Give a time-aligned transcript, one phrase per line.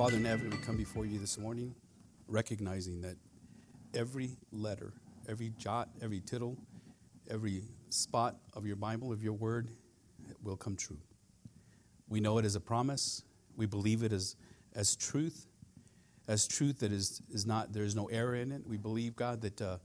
[0.00, 1.74] Father in heaven, we come before you this morning
[2.26, 3.16] recognizing that
[3.92, 4.94] every letter,
[5.28, 6.56] every jot, every tittle,
[7.28, 9.68] every spot of your Bible, of your word,
[10.42, 10.96] will come true.
[12.08, 13.24] We know it as a promise.
[13.58, 14.36] We believe it as,
[14.74, 15.44] as truth,
[16.26, 18.66] as truth that is, is not, there is no error in it.
[18.66, 19.76] We believe, God, that uh,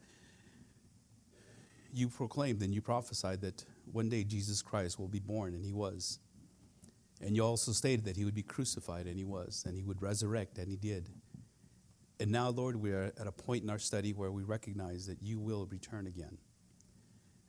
[1.93, 5.74] you proclaimed and you prophesied that one day Jesus Christ will be born, and he
[5.74, 6.20] was.
[7.21, 10.01] And you also stated that he would be crucified, and he was, and he would
[10.01, 11.10] resurrect, and he did.
[12.19, 15.21] And now, Lord, we are at a point in our study where we recognize that
[15.21, 16.37] you will return again.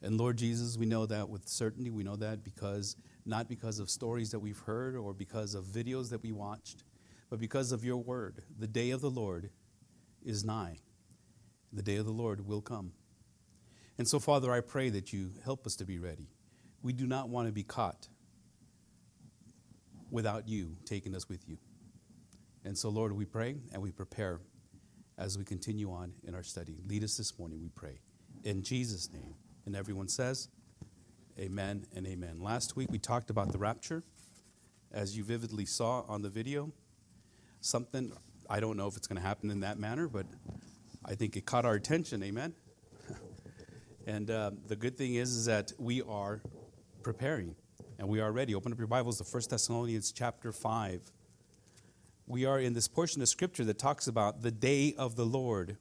[0.03, 1.91] And Lord Jesus, we know that with certainty.
[1.91, 6.11] We know that because, not because of stories that we've heard or because of videos
[6.11, 6.85] that we watched,
[7.31, 8.43] but because of your word.
[8.59, 9.51] The day of the Lord
[10.25, 10.79] is nigh.
[11.73, 12.93] The day of the Lord will come.
[13.99, 16.29] And so, Father, I pray that you help us to be ready.
[16.83, 18.09] We do not want to be caught
[20.11, 21.59] without you taking us with you.
[22.65, 24.41] And so, Lord, we pray and we prepare
[25.19, 26.77] as we continue on in our study.
[26.87, 28.01] Lead us this morning, we pray.
[28.45, 29.35] In Jesus' name.
[29.65, 30.49] And everyone says,
[31.39, 32.41] Amen and amen.
[32.41, 34.03] Last week we talked about the rapture.
[34.91, 36.73] As you vividly saw on the video,
[37.61, 38.11] something,
[38.49, 40.25] I don't know if it's going to happen in that manner, but
[41.05, 42.23] I think it caught our attention.
[42.23, 42.55] Amen.
[44.07, 46.41] and uh, the good thing is, is that we are
[47.03, 47.55] preparing
[47.99, 48.55] and we are ready.
[48.55, 51.01] Open up your Bibles to 1 Thessalonians chapter 5.
[52.27, 55.77] We are in this portion of scripture that talks about the day of the Lord.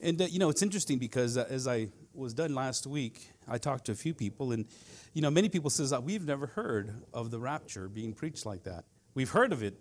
[0.00, 3.58] And uh, you know, it's interesting because uh, as I was done last week, I
[3.58, 4.66] talked to a few people, and
[5.12, 8.62] you know, many people says that we've never heard of the rapture being preached like
[8.64, 8.84] that.
[9.14, 9.74] We've heard of it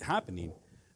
[0.00, 0.52] happening,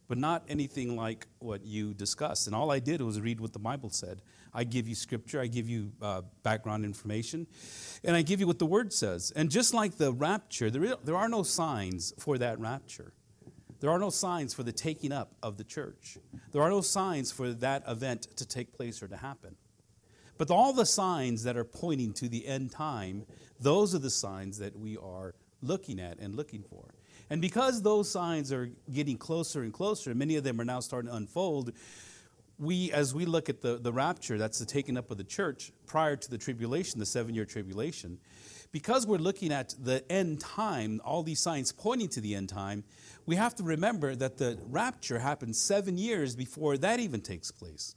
[0.09, 2.47] but not anything like what you discussed.
[2.47, 4.23] And all I did was read what the Bible said.
[4.55, 7.47] I give you scripture, I give you uh, background information,
[8.03, 9.31] and I give you what the Word says.
[9.37, 13.13] And just like the rapture, there, there are no signs for that rapture.
[13.81, 16.19] There are no signs for the taking up of the church.
[16.51, 19.55] There are no signs for that event to take place or to happen.
[20.37, 23.27] But all the signs that are pointing to the end time,
[23.61, 26.95] those are the signs that we are looking at and looking for.
[27.31, 31.11] And because those signs are getting closer and closer, many of them are now starting
[31.11, 31.73] to unfold,
[32.59, 35.73] we, as we look at the, the rapture, that's the taking up of the church
[35.87, 38.19] prior to the tribulation, the seven year tribulation,
[38.73, 42.85] because we're looking at the end time, all these signs pointing to the end time,
[43.27, 47.95] we have to remember that the rapture happens seven years before that even takes place.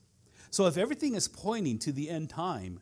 [0.49, 2.81] So if everything is pointing to the end time,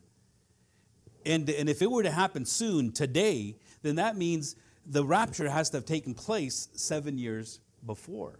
[1.24, 4.56] and, and if it were to happen soon, today, then that means
[4.86, 8.38] the rapture has to have taken place seven years before.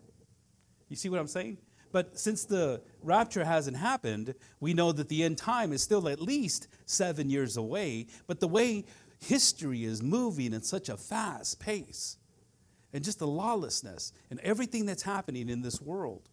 [0.88, 1.58] You see what I'm saying?
[1.92, 6.20] But since the rapture hasn't happened, we know that the end time is still at
[6.20, 8.06] least seven years away.
[8.26, 8.84] But the way
[9.18, 12.16] history is moving at such a fast pace,
[12.92, 16.28] and just the lawlessness and everything that's happening in this world,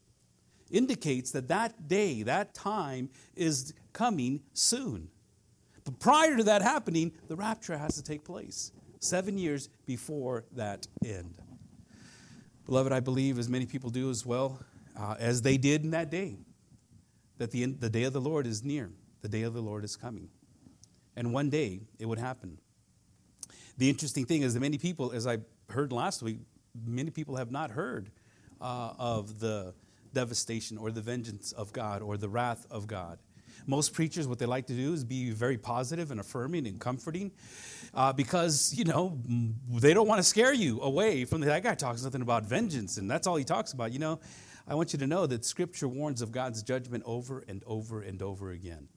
[0.69, 5.09] indicates that that day, that time is coming soon.
[5.85, 10.87] But prior to that happening, the rapture has to take place seven years before that
[11.05, 11.35] end.
[12.65, 14.59] Beloved, I believe, as many people do as well,
[14.99, 16.35] uh, as they did in that day,
[17.37, 18.91] that the, the day of the Lord is near.
[19.21, 20.29] The day of the Lord is coming.
[21.15, 22.57] And one day it would happen.
[23.77, 25.37] The interesting thing is that many people, as I
[25.69, 26.39] heard last week,
[26.85, 28.11] many people have not heard
[28.59, 29.73] uh, of the
[30.13, 33.19] devastation or the vengeance of God or the wrath of God.
[33.65, 37.31] Most preachers, what they like to do is be very positive and affirming and comforting
[37.93, 39.19] uh, because, you know,
[39.69, 42.97] they don't want to scare you away from the, that guy talks nothing about vengeance
[42.97, 43.91] and that's all he talks about.
[43.91, 44.19] You know,
[44.67, 48.21] I want you to know that Scripture warns of God's judgment over and over and
[48.21, 48.87] over again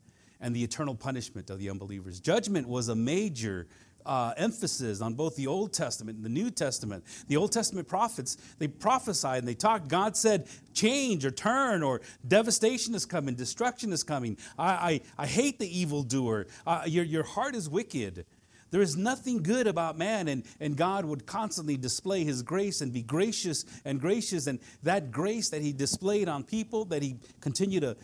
[0.41, 2.19] and the eternal punishment of the unbelievers.
[2.19, 3.67] Judgment was a major
[4.07, 7.05] uh, emphasis on both the Old Testament and the New Testament.
[7.29, 9.89] The Old Testament prophets, they prophesied and they talked.
[9.89, 14.37] God said, change or turn or devastation is coming, destruction is coming.
[14.59, 16.47] I, I, I hate the evildoer.
[16.67, 18.25] Uh, your, your heart is wicked.
[18.71, 22.93] There is nothing good about man, and, and God would constantly display his grace and
[22.93, 24.47] be gracious and gracious.
[24.47, 27.97] And that grace that he displayed on people, that he continued to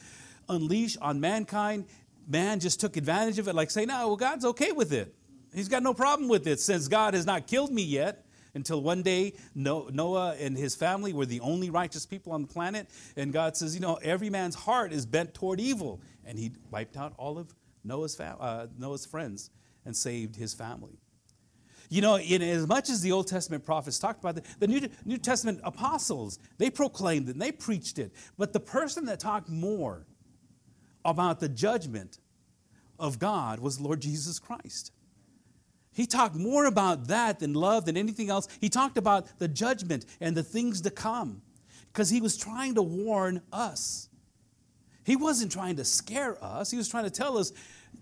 [0.49, 1.87] unleash on mankind,
[2.27, 5.15] man just took advantage of it, like saying, No, well, God's okay with it.
[5.57, 8.27] He's got no problem with it since God has not killed me yet.
[8.53, 12.89] Until one day, Noah and his family were the only righteous people on the planet.
[13.17, 16.01] And God says, You know, every man's heart is bent toward evil.
[16.27, 17.55] And he wiped out all of
[17.85, 19.51] Noah's, uh, Noah's friends
[19.87, 20.99] and saved his family.
[21.89, 24.89] You know, in as much as the Old Testament prophets talked about it, the New,
[25.07, 28.13] New Testament apostles, they proclaimed it and they preached it.
[28.37, 30.07] But the person that talked more
[31.05, 32.19] about the judgment
[32.99, 34.93] of God was Lord Jesus Christ.
[35.97, 38.49] He talked more about that than love than anything else.
[38.61, 41.41] He talked about the judgment and the things to come.
[41.91, 44.11] because he was trying to warn us.
[45.05, 47.55] He wasn't trying to scare us, he was trying to tell us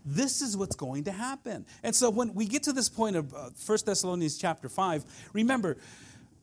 [0.04, 1.64] this is what's going to happen.
[1.84, 5.76] And so when we get to this point of uh, 1 Thessalonians chapter 5, remember,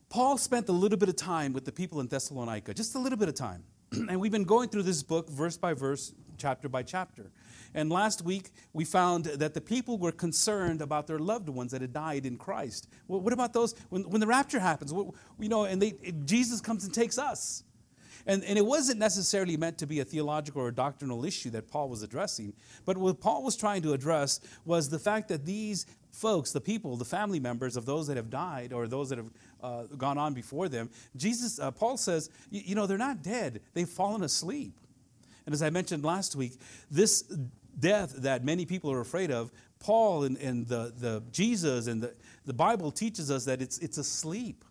[0.08, 3.18] Paul spent a little bit of time with the people in Thessalonica, just a little
[3.18, 3.64] bit of time.
[3.92, 7.30] and we've been going through this book verse by verse, chapter by chapter.
[7.74, 11.80] And last week, we found that the people were concerned about their loved ones that
[11.80, 12.88] had died in Christ.
[13.08, 14.92] Well, what about those when, when the rapture happens?
[14.92, 15.06] What,
[15.38, 15.92] you know, and they,
[16.24, 17.64] Jesus comes and takes us.
[18.26, 21.88] And, and it wasn't necessarily meant to be a theological or doctrinal issue that Paul
[21.88, 22.52] was addressing.
[22.84, 26.96] But what Paul was trying to address was the fact that these folks, the people,
[26.96, 29.30] the family members of those that have died or those that have
[29.62, 33.60] uh, gone on before them, Jesus, uh, Paul says, you, you know, they're not dead,
[33.74, 34.74] they've fallen asleep.
[35.46, 36.60] And as I mentioned last week,
[36.90, 37.22] this
[37.78, 42.14] death that many people are afraid of, Paul and, and the, the Jesus and the,
[42.46, 44.64] the Bible teaches us that it's, it's asleep.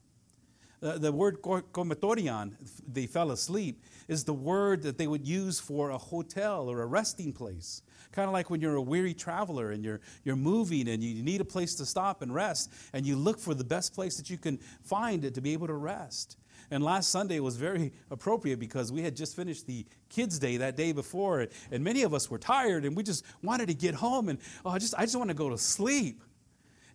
[0.82, 2.54] Uh, the word komatorian,
[2.92, 6.86] they fell asleep, is the word that they would use for a hotel or a
[6.86, 7.84] resting place.
[8.12, 11.40] Kind of like when you're a weary traveler and you're, you're moving and you need
[11.40, 14.38] a place to stop and rest, and you look for the best place that you
[14.38, 16.38] can find it to be able to rest.
[16.72, 20.78] And last Sunday was very appropriate because we had just finished the kids' day that
[20.78, 24.30] day before, and many of us were tired and we just wanted to get home
[24.30, 26.22] and oh, I just I just want to go to sleep.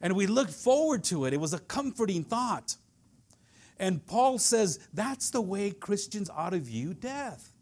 [0.00, 1.34] And we looked forward to it.
[1.34, 2.76] It was a comforting thought.
[3.78, 7.52] And Paul says that's the way Christians ought to view death.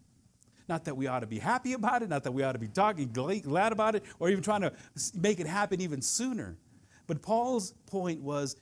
[0.68, 2.68] Not that we ought to be happy about it, not that we ought to be
[2.68, 4.72] talking glad about it, or even trying to
[5.14, 6.56] make it happen even sooner.
[7.06, 8.56] But Paul's point was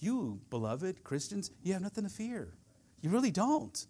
[0.00, 2.52] you, beloved Christians, you have nothing to fear.
[3.06, 3.86] You really don't.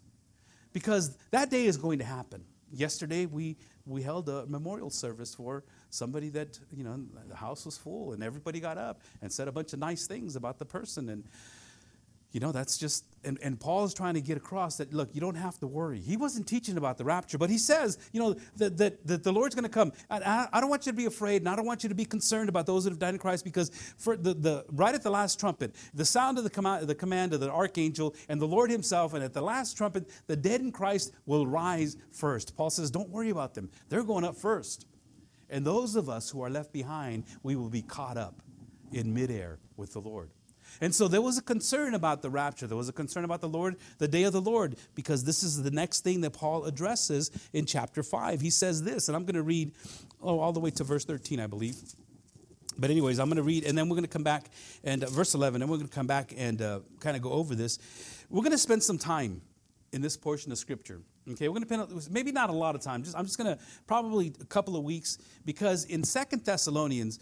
[0.73, 2.43] Because that day is going to happen.
[2.71, 7.79] Yesterday, we, we held a memorial service for somebody that, you know, the house was
[7.79, 11.09] full and everybody got up and said a bunch of nice things about the person.
[11.09, 11.23] And
[12.31, 15.21] you know, that's just, and, and Paul is trying to get across that, look, you
[15.21, 15.99] don't have to worry.
[15.99, 19.31] He wasn't teaching about the rapture, but he says, you know, that, that, that the
[19.31, 19.93] Lord's going to come.
[20.09, 22.05] I, I, don't want you to be afraid, and I don't want you to be
[22.05, 25.09] concerned about those that have died in Christ, because for the, the right at the
[25.09, 28.69] last trumpet, the sound of the, command, the command of the archangel and the Lord
[28.69, 32.55] himself, and at the last trumpet, the dead in Christ will rise first.
[32.57, 33.69] Paul says, don't worry about them.
[33.89, 34.85] They're going up first.
[35.49, 38.41] And those of us who are left behind, we will be caught up
[38.91, 40.29] in midair with the Lord.
[40.81, 42.67] And so there was a concern about the rapture.
[42.67, 45.61] There was a concern about the Lord, the day of the Lord, because this is
[45.63, 48.41] the next thing that Paul addresses in chapter 5.
[48.41, 49.71] He says this, and I'm going to read
[50.21, 51.75] oh, all the way to verse 13, I believe.
[52.77, 54.51] But, anyways, I'm going to read, and then we're going to come back
[54.83, 57.31] and uh, verse 11, and we're going to come back and uh, kind of go
[57.31, 57.79] over this.
[58.29, 59.41] We're going to spend some time
[59.91, 61.01] in this portion of Scripture.
[61.31, 63.03] Okay, we're going to spend maybe not a lot of time.
[63.03, 67.19] Just I'm just going to probably a couple of weeks because in Second Thessalonians,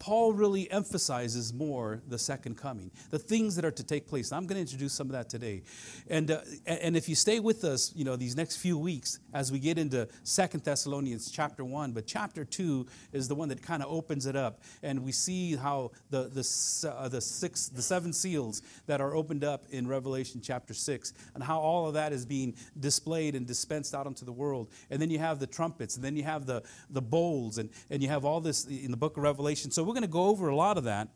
[0.00, 4.32] Paul really emphasizes more the second coming, the things that are to take place.
[4.32, 5.62] I'm going to introduce some of that today.
[6.08, 9.52] And, uh, and if you stay with us, you know, these next few weeks as
[9.52, 13.82] we get into Second Thessalonians chapter 1, but chapter 2 is the one that kind
[13.82, 14.62] of opens it up.
[14.82, 19.44] And we see how the, the, uh, the, six, the seven seals that are opened
[19.44, 23.94] up in Revelation chapter 6 and how all of that is being displayed and dispensed
[23.94, 24.68] out into the world.
[24.88, 28.02] And then you have the trumpets, and then you have the, the bowls, and, and
[28.02, 29.70] you have all this in the book of Revelation.
[29.70, 31.08] So we're going to go over a lot of that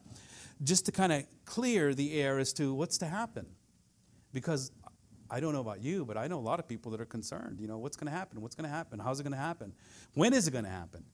[0.64, 3.46] just to kind of clear the air as to what's to happen.
[4.32, 4.72] Because
[5.30, 7.60] I don't know about you, but I know a lot of people that are concerned.
[7.60, 8.40] You know, what's going to happen?
[8.40, 8.98] What's going to happen?
[8.98, 9.72] How's it going to happen?
[10.14, 11.04] When is it going to happen?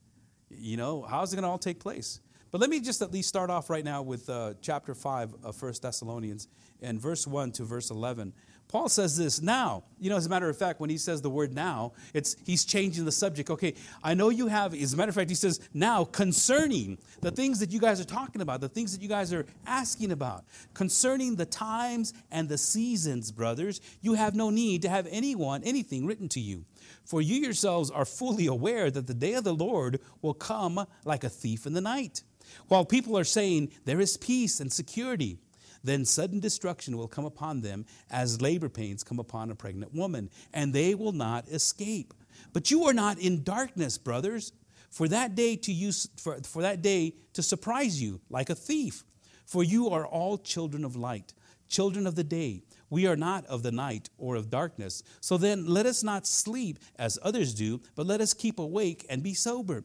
[0.48, 2.20] You know, how's it going to all take place?
[2.50, 5.60] But let me just at least start off right now with uh, chapter 5 of
[5.60, 6.48] 1 Thessalonians
[6.80, 8.32] and verse 1 to verse 11.
[8.70, 9.82] Paul says this now.
[9.98, 12.64] You know, as a matter of fact, when he says the word now, it's he's
[12.64, 13.50] changing the subject.
[13.50, 13.74] Okay,
[14.04, 17.58] I know you have, as a matter of fact, he says now concerning the things
[17.58, 21.34] that you guys are talking about, the things that you guys are asking about, concerning
[21.34, 26.28] the times and the seasons, brothers, you have no need to have anyone, anything written
[26.28, 26.64] to you.
[27.04, 31.24] For you yourselves are fully aware that the day of the Lord will come like
[31.24, 32.22] a thief in the night.
[32.68, 35.38] While people are saying there is peace and security,
[35.82, 40.30] then sudden destruction will come upon them as labor pains come upon a pregnant woman,
[40.52, 42.14] and they will not escape.
[42.52, 44.52] But you are not in darkness, brothers,
[44.90, 49.04] for that day to use for, for that day to surprise you like a thief.
[49.46, 51.34] For you are all children of light,
[51.68, 52.62] children of the day.
[52.88, 55.02] We are not of the night or of darkness.
[55.20, 59.22] So then let us not sleep as others do, but let us keep awake and
[59.22, 59.84] be sober.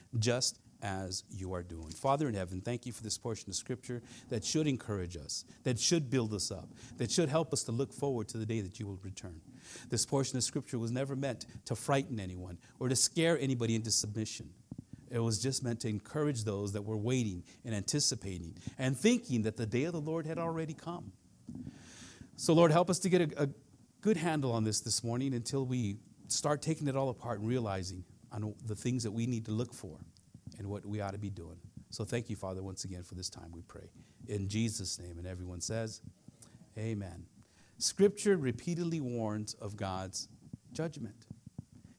[0.19, 1.91] just as you are doing.
[1.91, 5.79] Father in heaven, thank you for this portion of scripture that should encourage us, that
[5.79, 8.79] should build us up, that should help us to look forward to the day that
[8.79, 9.41] you will return.
[9.89, 13.91] This portion of scripture was never meant to frighten anyone or to scare anybody into
[13.91, 14.49] submission.
[15.11, 19.57] It was just meant to encourage those that were waiting and anticipating and thinking that
[19.57, 21.11] the day of the Lord had already come.
[22.37, 23.49] So, Lord, help us to get a, a
[23.99, 28.05] good handle on this this morning until we start taking it all apart and realizing
[28.31, 29.97] on the things that we need to look for
[30.57, 31.57] and what we ought to be doing.
[31.89, 33.89] So, thank you, Father, once again for this time we pray.
[34.27, 35.17] In Jesus' name.
[35.17, 36.01] And everyone says,
[36.77, 37.25] Amen.
[37.77, 40.29] Scripture repeatedly warns of God's
[40.71, 41.25] judgment.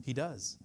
[0.04, 0.58] He does.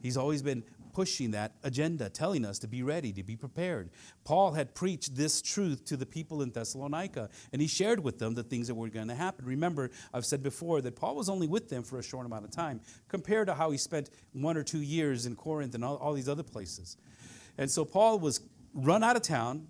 [0.00, 3.90] He's always been pushing that agenda, telling us to be ready, to be prepared.
[4.24, 8.34] Paul had preached this truth to the people in Thessalonica, and he shared with them
[8.34, 9.44] the things that were going to happen.
[9.44, 12.50] Remember, I've said before that Paul was only with them for a short amount of
[12.50, 16.12] time compared to how he spent one or two years in Corinth and all, all
[16.12, 16.96] these other places.
[17.56, 18.40] And so Paul was
[18.74, 19.68] run out of town.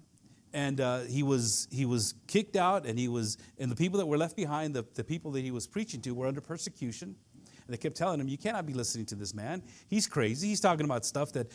[0.52, 4.06] And uh, he was he was kicked out, and he was and the people that
[4.06, 7.14] were left behind, the, the people that he was preaching to, were under persecution.
[7.70, 9.62] They kept telling him, You cannot be listening to this man.
[9.88, 10.48] He's crazy.
[10.48, 11.50] He's talking about stuff that,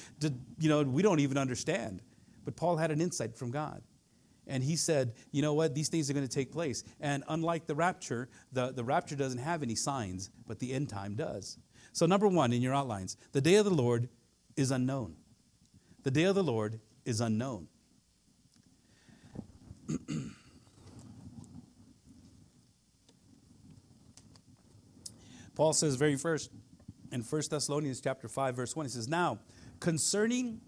[0.59, 2.01] you know, we don't even understand.
[2.43, 3.81] But Paul had an insight from God.
[4.47, 5.73] And he said, You know what?
[5.73, 6.83] These things are going to take place.
[6.99, 11.15] And unlike the rapture, the, the rapture doesn't have any signs, but the end time
[11.15, 11.57] does.
[11.93, 14.09] So, number one in your outlines, the day of the Lord
[14.55, 15.15] is unknown.
[16.03, 17.67] The day of the Lord is unknown.
[25.55, 26.51] Paul says very first
[27.11, 29.39] in 1 Thessalonians chapter 5 verse 1 he says now
[29.79, 30.59] concerning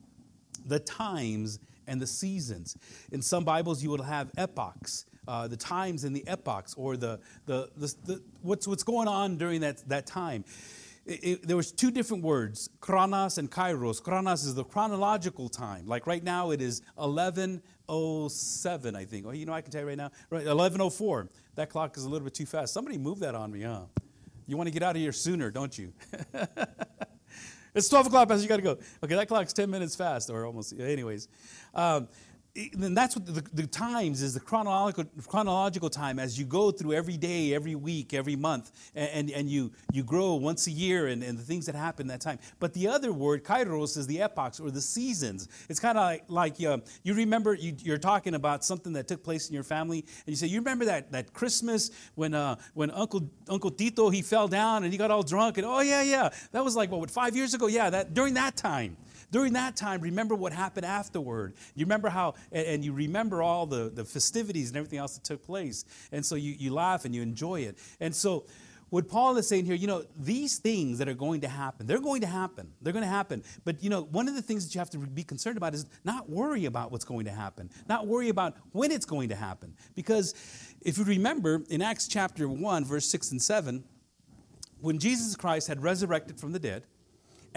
[0.66, 2.78] the times and the seasons.
[3.12, 7.20] In some bibles you will have epochs uh, the times and the epochs or the,
[7.46, 10.46] the, the, the, what's, what's going on during that, that time.
[11.06, 14.02] It, it, there was two different words chronos and kairos.
[14.02, 15.88] Chronos is the chronological time.
[15.88, 19.26] Like right now it is 1107 i think.
[19.26, 22.10] Oh you know i can tell you right now right 1104 that clock is a
[22.10, 22.74] little bit too fast.
[22.74, 23.82] Somebody move that on me huh
[24.48, 25.94] you want to get out of here sooner, don't you?
[27.76, 28.44] it's 12 o'clock, Pastor.
[28.44, 28.78] You got to go.
[29.04, 30.74] Okay, that clock's 10 minutes fast, or almost.
[30.80, 31.28] Anyways.
[31.76, 32.08] Um,
[32.74, 36.94] then that's what the, the, times is the chronological, chronological time as you go through
[36.94, 41.08] every day, every week, every month, and, and, and you, you grow once a year
[41.08, 42.40] and, and the things that happen that time.
[42.60, 45.48] But the other word, kairos, is the epochs or the seasons.
[45.70, 49.24] It's kind of like, like uh, you remember, you, are talking about something that took
[49.24, 52.90] place in your family, and you say, You remember that, that Christmas when, uh, when
[52.92, 56.30] Uncle, Uncle Tito, he fell down and he got all drunk, and oh, yeah, yeah,
[56.54, 57.68] that was like, what, five years ago?
[57.68, 58.98] Yeah, that during that time.
[59.32, 61.54] During that time, remember what happened afterward.
[61.76, 65.44] You remember how, and, you remember all the, the festivities and everything else that took
[65.46, 65.84] place.
[66.12, 67.78] And so you, you laugh and you enjoy it.
[68.00, 68.46] And so,
[68.90, 72.00] what Paul is saying here, you know, these things that are going to happen, they're
[72.00, 72.72] going to happen.
[72.82, 73.44] They're going to happen.
[73.66, 75.86] But, you know, one of the things that you have to be concerned about is
[76.06, 79.74] not worry about what's going to happen, not worry about when it's going to happen.
[79.94, 80.34] Because
[80.82, 83.84] if you remember in Acts chapter 1, verse 6 and 7,
[84.80, 86.84] when Jesus Christ had resurrected from the dead,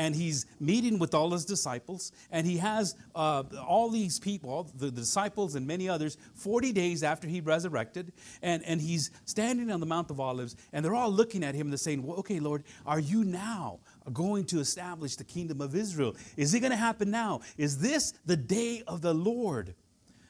[0.01, 4.91] and he's meeting with all his disciples, and he has uh, all these people, the,
[4.91, 9.85] disciples and many others, 40 days after he resurrected, and, and he's standing on the
[9.85, 12.65] Mount of Olives, and they're all looking at him and they're saying, well, Okay, Lord,
[12.87, 13.81] are you now
[14.11, 16.17] going to establish the kingdom of Israel?
[16.35, 17.43] Is it going to happen now?
[17.59, 19.75] Is this the day of the Lord?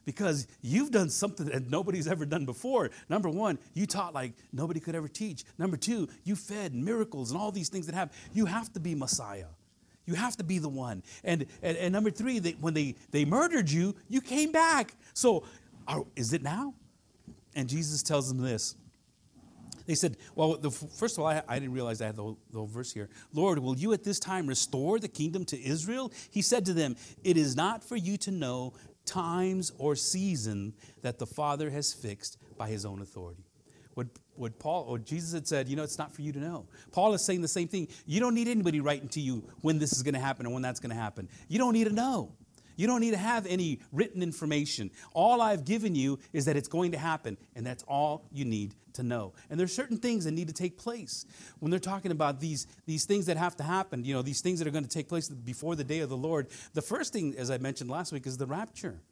[0.06, 2.90] because you've done something that nobody's ever done before.
[3.08, 5.44] Number one, you taught like nobody could ever teach.
[5.56, 8.12] Number two, you fed miracles and all these things that have.
[8.32, 9.44] You have to be Messiah.
[10.11, 11.05] You have to be the one.
[11.23, 14.97] And, and, and number three, they, when they, they murdered you, you came back.
[15.14, 15.45] So
[15.87, 16.75] are, is it now?
[17.55, 18.75] And Jesus tells them this.
[19.87, 22.38] They said, Well, the, first of all, I, I, didn't realize I had the whole,
[22.50, 23.09] the whole verse here.
[23.33, 26.12] Lord, will you at this time restore the kingdom to Israel?
[26.33, 28.73] He said to them, It is not for you to know
[29.05, 33.45] times or season that the Father has fixed by his own authority.
[33.95, 34.09] What,
[34.40, 36.66] what Paul or Jesus had said, you know, it's not for you to know.
[36.92, 37.88] Paul is saying the same thing.
[38.06, 40.62] You don't need anybody writing to you when this is going to happen and when
[40.62, 41.28] that's going to happen.
[41.49, 42.32] You don't need to know.
[42.76, 44.90] You don't need to have any written information.
[45.12, 48.75] All I've given you is that it's going to happen, and that's all you need
[48.94, 49.35] to know.
[49.50, 51.26] And there's certain things that need to take place.
[51.59, 54.59] When they're talking about these, these things that have to happen, you know, these things
[54.61, 57.35] that are going to take place before the day of the Lord, the first thing,
[57.37, 59.02] as I mentioned last week, is the rapture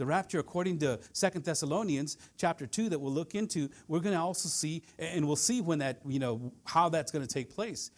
[0.00, 4.20] the rapture according to Second thessalonians chapter 2 that we'll look into we're going to
[4.20, 7.90] also see and we'll see when that you know how that's going to take place.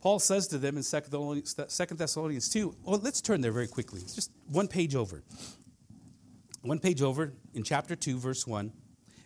[0.00, 4.00] Paul says to them in Second thessalonians 2 well let's turn there very quickly.
[4.00, 5.24] It's just one page over.
[6.62, 8.72] One page over in chapter 2 verse 1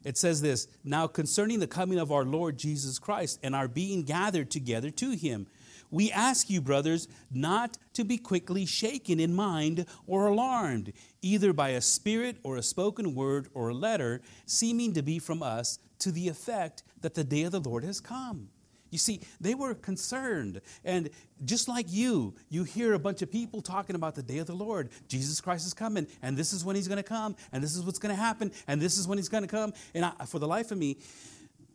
[0.04, 4.02] it says this Now concerning the coming of our Lord Jesus Christ and our being
[4.04, 5.46] gathered together to him,
[5.90, 10.92] we ask you, brothers, not to be quickly shaken in mind or alarmed,
[11.22, 15.42] either by a spirit or a spoken word or a letter, seeming to be from
[15.42, 18.48] us, to the effect that the day of the Lord has come.
[18.90, 20.60] You see, they were concerned.
[20.84, 21.10] And
[21.44, 24.54] just like you, you hear a bunch of people talking about the day of the
[24.54, 24.90] Lord.
[25.08, 27.82] Jesus Christ is coming, and this is when he's going to come, and this is
[27.82, 29.72] what's going to happen, and this is when he's going to come.
[29.94, 30.98] And I, for the life of me,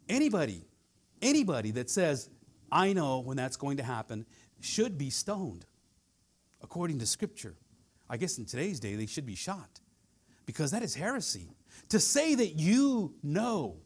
[0.10, 0.62] anybody,
[1.22, 2.29] anybody that says,
[2.74, 4.25] I know when that's going to happen,
[4.60, 5.65] should be stoned
[6.62, 7.56] according to Scripture.
[8.10, 9.80] I guess in today's day, they should be shot
[10.46, 11.56] because that is heresy.
[11.89, 13.77] To say that you know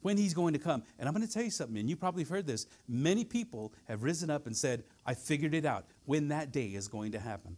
[0.00, 0.82] when he's going to come.
[0.98, 2.66] And I'm going to tell you something, and you probably have heard this.
[2.88, 6.86] Many people have risen up and said, I figured it out when that day is
[6.86, 7.56] going to happen.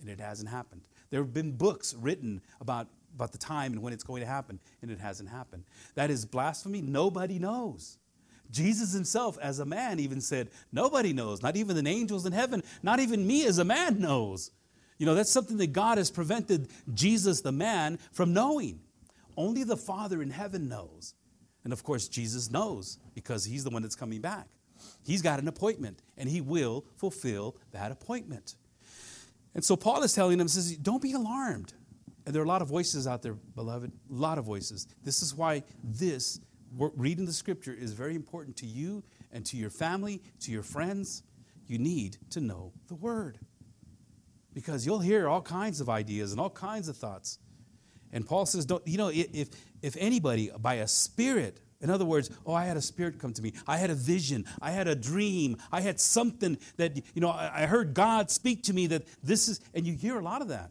[0.00, 0.82] And it hasn't happened.
[1.10, 4.58] There have been books written about, about the time and when it's going to happen,
[4.82, 5.64] and it hasn't happened.
[5.94, 6.80] That is blasphemy.
[6.80, 7.98] Nobody knows.
[8.54, 12.62] Jesus himself, as a man, even said, Nobody knows, not even the angels in heaven,
[12.82, 14.50] not even me as a man knows.
[14.96, 18.80] You know, that's something that God has prevented Jesus, the man, from knowing.
[19.36, 21.14] Only the Father in heaven knows.
[21.64, 24.46] And of course, Jesus knows because he's the one that's coming back.
[25.04, 28.54] He's got an appointment and he will fulfill that appointment.
[29.54, 31.72] And so Paul is telling them, says, don't be alarmed.
[32.26, 34.86] And there are a lot of voices out there, beloved, a lot of voices.
[35.02, 36.40] This is why this,
[36.76, 39.02] reading the scripture, is very important to you
[39.32, 41.22] and to your family, to your friends.
[41.66, 43.38] You need to know the word
[44.52, 47.38] because you'll hear all kinds of ideas and all kinds of thoughts.
[48.12, 49.48] And Paul says, don't, you know, if,
[49.82, 53.42] if anybody by a spirit, in other words, oh, I had a spirit come to
[53.42, 53.52] me.
[53.66, 54.44] I had a vision.
[54.62, 55.56] I had a dream.
[55.72, 59.60] I had something that, you know, I heard God speak to me that this is,
[59.74, 60.70] and you hear a lot of that.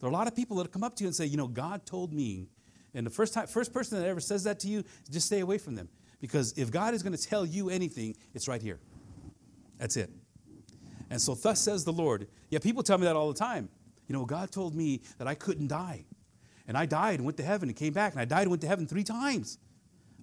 [0.00, 1.46] There are a lot of people that come up to you and say, you know,
[1.46, 2.48] God told me.
[2.94, 5.58] And the first time, first person that ever says that to you, just stay away
[5.58, 5.88] from them.
[6.20, 8.78] Because if God is going to tell you anything, it's right here.
[9.78, 10.10] That's it.
[11.10, 12.28] And so, thus says the Lord.
[12.50, 13.68] Yeah, people tell me that all the time.
[14.06, 16.04] You know, God told me that I couldn't die.
[16.68, 18.62] And I died and went to heaven and came back, and I died and went
[18.62, 19.58] to heaven three times.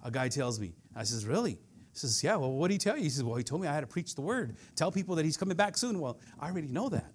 [0.02, 0.72] A guy tells me.
[0.96, 1.52] I says, Really?
[1.52, 3.02] He says, Yeah, well, what did he tell you?
[3.02, 5.24] He says, Well, he told me I had to preach the word, tell people that
[5.24, 6.00] he's coming back soon.
[6.00, 7.12] Well, I already know that.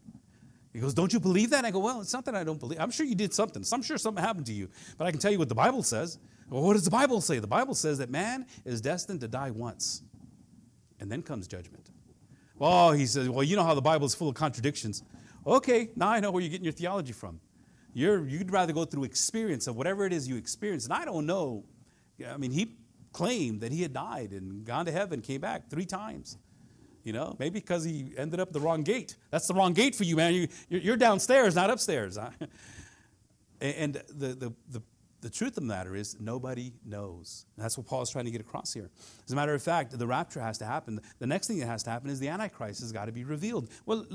[0.75, 1.63] He goes, Don't you believe that?
[1.63, 2.81] I go, Well, it's not that I don't believe.
[2.81, 3.63] I'm sure you did something.
[3.71, 4.67] I'm sure something happened to you.
[4.97, 6.19] But I can tell you what the Bible says.
[6.49, 7.39] Well, what does the Bible say?
[7.39, 10.03] The Bible says that man is destined to die once,
[10.99, 11.91] and then comes judgment.
[12.59, 15.01] Well, he says, Well, you know how the Bible is full of contradictions.
[15.47, 17.39] Okay, now I know where you're getting your theology from.
[17.93, 20.83] You're, you'd rather go through experience of whatever it is you experience.
[20.83, 21.63] And I don't know.
[22.27, 22.75] I mean, he
[23.13, 26.38] claimed that he had died and gone to heaven, came back three times.
[27.05, 29.15] You know, maybe because he ended up the wrong gate.
[29.29, 30.33] That's the wrong gate for you, man.
[30.33, 32.17] You, you're downstairs, not upstairs.
[33.61, 34.81] and the, the, the,
[35.21, 37.45] the truth of the matter is, nobody knows.
[37.57, 38.89] that's what Paul is trying to get across here.
[39.23, 40.99] As a matter of fact, the rapture has to happen.
[41.19, 43.69] The next thing that has to happen is the Antichrist has got to be revealed.
[43.85, 44.07] Well,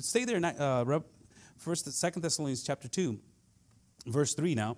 [0.00, 1.00] stay there, uh,
[1.58, 3.18] First, Second Thessalonians chapter two,
[4.06, 4.54] verse three.
[4.54, 4.76] Now,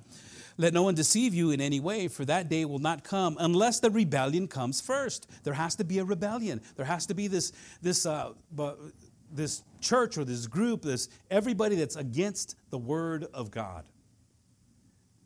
[0.60, 3.80] let no one deceive you in any way, for that day will not come unless
[3.80, 5.26] the rebellion comes first.
[5.42, 6.60] There has to be a rebellion.
[6.76, 8.32] There has to be this this uh,
[9.32, 13.84] this church or this group, this everybody that's against the word of God.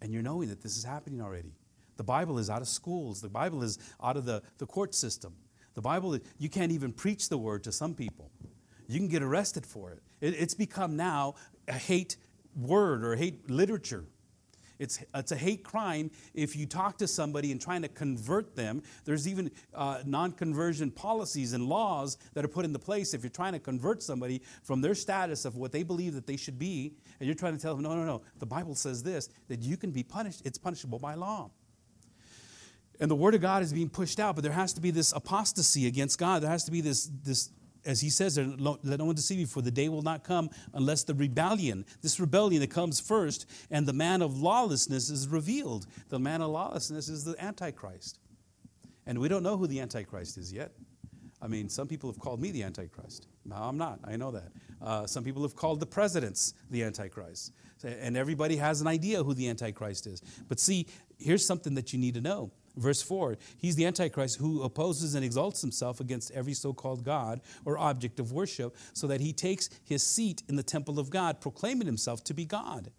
[0.00, 1.52] And you're knowing that this is happening already.
[1.96, 3.20] The Bible is out of schools.
[3.20, 5.34] The Bible is out of the, the court system.
[5.74, 8.30] The Bible, you can't even preach the word to some people.
[8.86, 10.02] You can get arrested for it.
[10.20, 11.34] it it's become now
[11.66, 12.18] a hate
[12.54, 14.04] word or hate literature.
[14.78, 18.82] It's, it's a hate crime if you talk to somebody and trying to convert them.
[19.04, 23.30] There's even uh, non conversion policies and laws that are put into place if you're
[23.30, 26.94] trying to convert somebody from their status of what they believe that they should be,
[27.20, 29.76] and you're trying to tell them, no, no, no, the Bible says this, that you
[29.76, 30.42] can be punished.
[30.44, 31.50] It's punishable by law.
[33.00, 35.12] And the Word of God is being pushed out, but there has to be this
[35.12, 36.42] apostasy against God.
[36.42, 37.50] There has to be this, this
[37.86, 41.04] as he says, let no one deceive you, for the day will not come unless
[41.04, 45.86] the rebellion, this rebellion that comes first, and the man of lawlessness is revealed.
[46.08, 48.18] The man of lawlessness is the Antichrist.
[49.06, 50.72] And we don't know who the Antichrist is yet.
[51.42, 53.26] I mean, some people have called me the Antichrist.
[53.44, 54.00] No, I'm not.
[54.04, 54.50] I know that.
[54.80, 57.52] Uh, some people have called the presidents the Antichrist.
[57.84, 60.22] And everybody has an idea who the Antichrist is.
[60.48, 60.86] But see,
[61.18, 65.24] here's something that you need to know Verse 4 He's the Antichrist who opposes and
[65.24, 69.70] exalts himself against every so called God or object of worship, so that he takes
[69.84, 72.90] his seat in the temple of God, proclaiming himself to be God.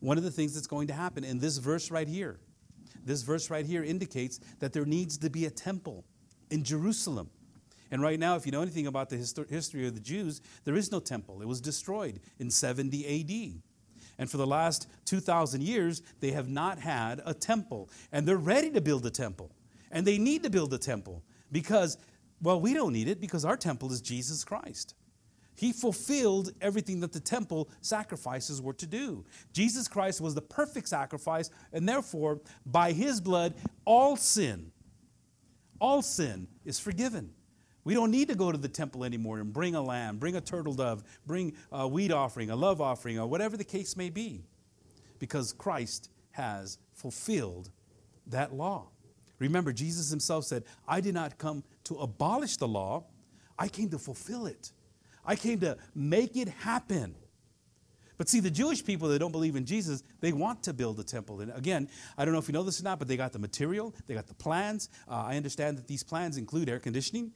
[0.00, 2.40] One of the things that's going to happen in this verse right here,
[3.04, 6.04] this verse right here indicates that there needs to be a temple
[6.50, 7.30] in Jerusalem.
[7.90, 10.90] And right now, if you know anything about the history of the Jews, there is
[10.90, 11.42] no temple.
[11.42, 13.62] It was destroyed in 70 AD.
[14.22, 17.90] And for the last 2,000 years, they have not had a temple.
[18.12, 19.50] And they're ready to build a temple.
[19.90, 21.98] And they need to build a temple because,
[22.40, 24.94] well, we don't need it because our temple is Jesus Christ.
[25.56, 29.24] He fulfilled everything that the temple sacrifices were to do.
[29.52, 33.54] Jesus Christ was the perfect sacrifice, and therefore, by his blood,
[33.84, 34.70] all sin,
[35.80, 37.32] all sin is forgiven.
[37.84, 40.40] We don't need to go to the temple anymore and bring a lamb, bring a
[40.40, 44.44] turtle dove, bring a wheat offering, a love offering, or whatever the case may be,
[45.18, 47.70] because Christ has fulfilled
[48.28, 48.88] that law.
[49.38, 53.04] Remember, Jesus himself said, I did not come to abolish the law,
[53.58, 54.72] I came to fulfill it.
[55.24, 57.14] I came to make it happen.
[58.18, 61.04] But see, the Jewish people that don't believe in Jesus, they want to build a
[61.04, 61.40] temple.
[61.40, 63.38] And again, I don't know if you know this or not, but they got the
[63.38, 64.90] material, they got the plans.
[65.08, 67.32] Uh, I understand that these plans include air conditioning,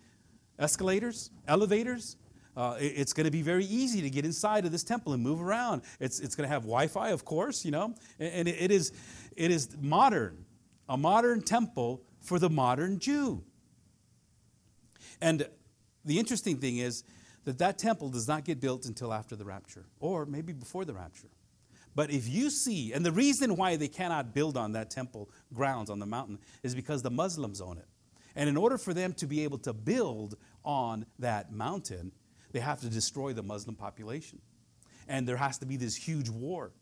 [0.59, 2.17] escalators, elevators.
[2.57, 5.43] Uh, it's going to be very easy to get inside of this temple and move
[5.43, 5.83] around.
[6.01, 8.93] It's, it's going to have Wi Fi, of course, you know, and, it, is,
[9.37, 10.47] it is modern,
[10.89, 13.45] a modern temple for the modern Jew.
[15.21, 15.47] And
[16.05, 17.05] the interesting thing is
[17.45, 20.95] that that temple does not get built until after the rapture, or maybe before the
[20.95, 21.29] rapture.
[21.95, 25.89] But if you see, and the reason why they cannot build on that temple grounds
[25.89, 27.87] on the mountain is because the Muslims own it.
[28.37, 32.13] And in order for them to be able to build on that mountain,
[32.53, 34.41] they have to destroy the Muslim population.
[35.09, 36.73] And there has to be this huge war.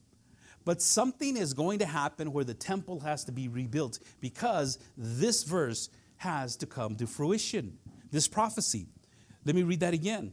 [0.65, 5.45] But something is going to happen where the temple has to be rebuilt because this
[5.45, 7.79] verse has to come to fruition,
[8.11, 8.87] this prophecy.
[9.45, 10.33] Let me read that again.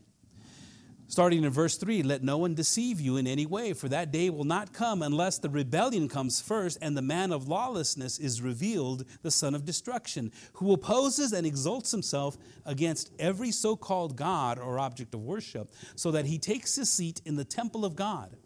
[1.11, 4.29] Starting in verse 3 Let no one deceive you in any way, for that day
[4.29, 9.03] will not come unless the rebellion comes first and the man of lawlessness is revealed,
[9.21, 14.79] the son of destruction, who opposes and exalts himself against every so called God or
[14.79, 18.37] object of worship, so that he takes his seat in the temple of God.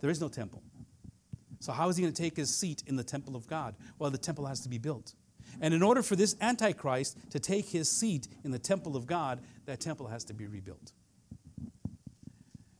[0.00, 0.62] There is no temple.
[1.60, 3.74] So, how is he going to take his seat in the temple of God?
[3.98, 5.12] Well, the temple has to be built.
[5.60, 9.42] And in order for this Antichrist to take his seat in the temple of God,
[9.66, 10.94] that temple has to be rebuilt.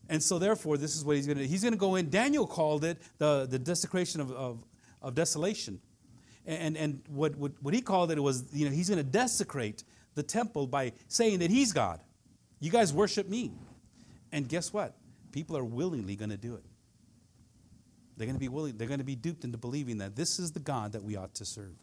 [0.08, 1.48] And so, therefore, this is what he's going to do.
[1.48, 2.10] He's going to go in.
[2.10, 4.64] Daniel called it the, the desecration of, of,
[5.00, 5.80] of desolation.
[6.46, 9.82] And, and what, what, what he called it was, you know, he's going to desecrate
[10.14, 12.00] the temple by saying that he's God.
[12.60, 13.52] You guys worship me.
[14.30, 14.94] And guess what?
[15.32, 16.64] People are willingly going to do it.
[18.16, 20.52] They're going to be willing, they're going to be duped into believing that this is
[20.52, 21.74] the God that we ought to serve.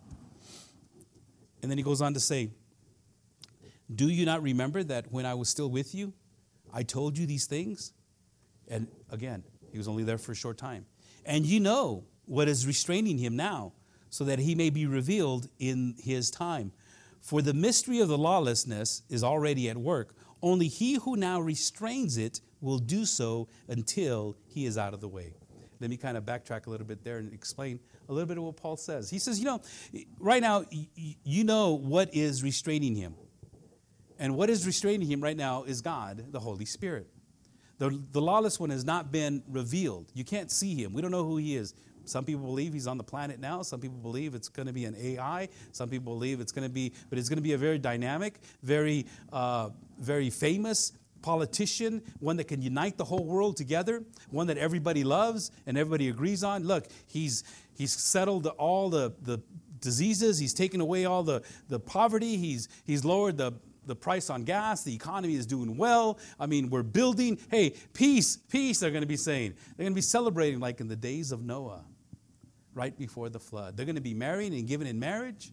[1.62, 2.52] And then he goes on to say,
[3.94, 6.14] Do you not remember that when I was still with you,
[6.74, 7.94] I told you these things?
[8.72, 10.86] And again, he was only there for a short time.
[11.26, 13.74] And you know what is restraining him now,
[14.10, 16.72] so that he may be revealed in his time.
[17.20, 20.16] For the mystery of the lawlessness is already at work.
[20.42, 25.08] Only he who now restrains it will do so until he is out of the
[25.08, 25.36] way.
[25.80, 28.44] Let me kind of backtrack a little bit there and explain a little bit of
[28.44, 29.10] what Paul says.
[29.10, 29.62] He says, You know,
[30.20, 30.64] right now,
[30.96, 33.16] you know what is restraining him.
[34.20, 37.11] And what is restraining him right now is God, the Holy Spirit.
[37.82, 40.12] The, the lawless one has not been revealed.
[40.14, 40.94] You can't see him.
[40.94, 41.74] We don't know who he is.
[42.06, 43.64] Some people believe he's on the planet now.
[43.64, 45.50] Some people believe it's going to be an AI.
[45.72, 48.36] Some people believe it's going to be, but it's going to be a very dynamic,
[48.62, 54.60] very, uh, very famous politician, one that can unite the whole world together, one that
[54.60, 56.64] everybody loves and everybody agrees on.
[56.64, 59.42] Look, he's he's settled all the the
[59.80, 60.38] diseases.
[60.38, 62.38] He's taken away all the the poverty.
[62.38, 63.54] He's he's lowered the
[63.86, 66.20] the price on gas, the economy is doing well.
[66.40, 67.40] I mean, we're building.
[67.50, 69.56] Hey, peace, peace, they're going to be saying.
[69.76, 71.84] They're going to be celebrating like in the days of Noah,
[72.74, 73.76] right before the flood.
[73.76, 75.52] They're going to be married and given in marriage.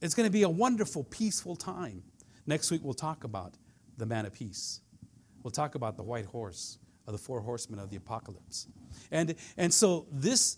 [0.00, 2.02] It's going to be a wonderful, peaceful time.
[2.46, 3.54] Next week, we'll talk about
[3.96, 4.80] the man of peace.
[5.42, 8.66] We'll talk about the white horse of the four horsemen of the apocalypse.
[9.10, 10.56] And, and so this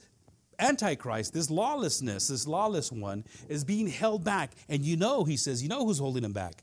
[0.59, 4.53] Antichrist, this lawlessness, this lawless one, is being held back.
[4.69, 6.62] And you know, he says, you know who's holding him back.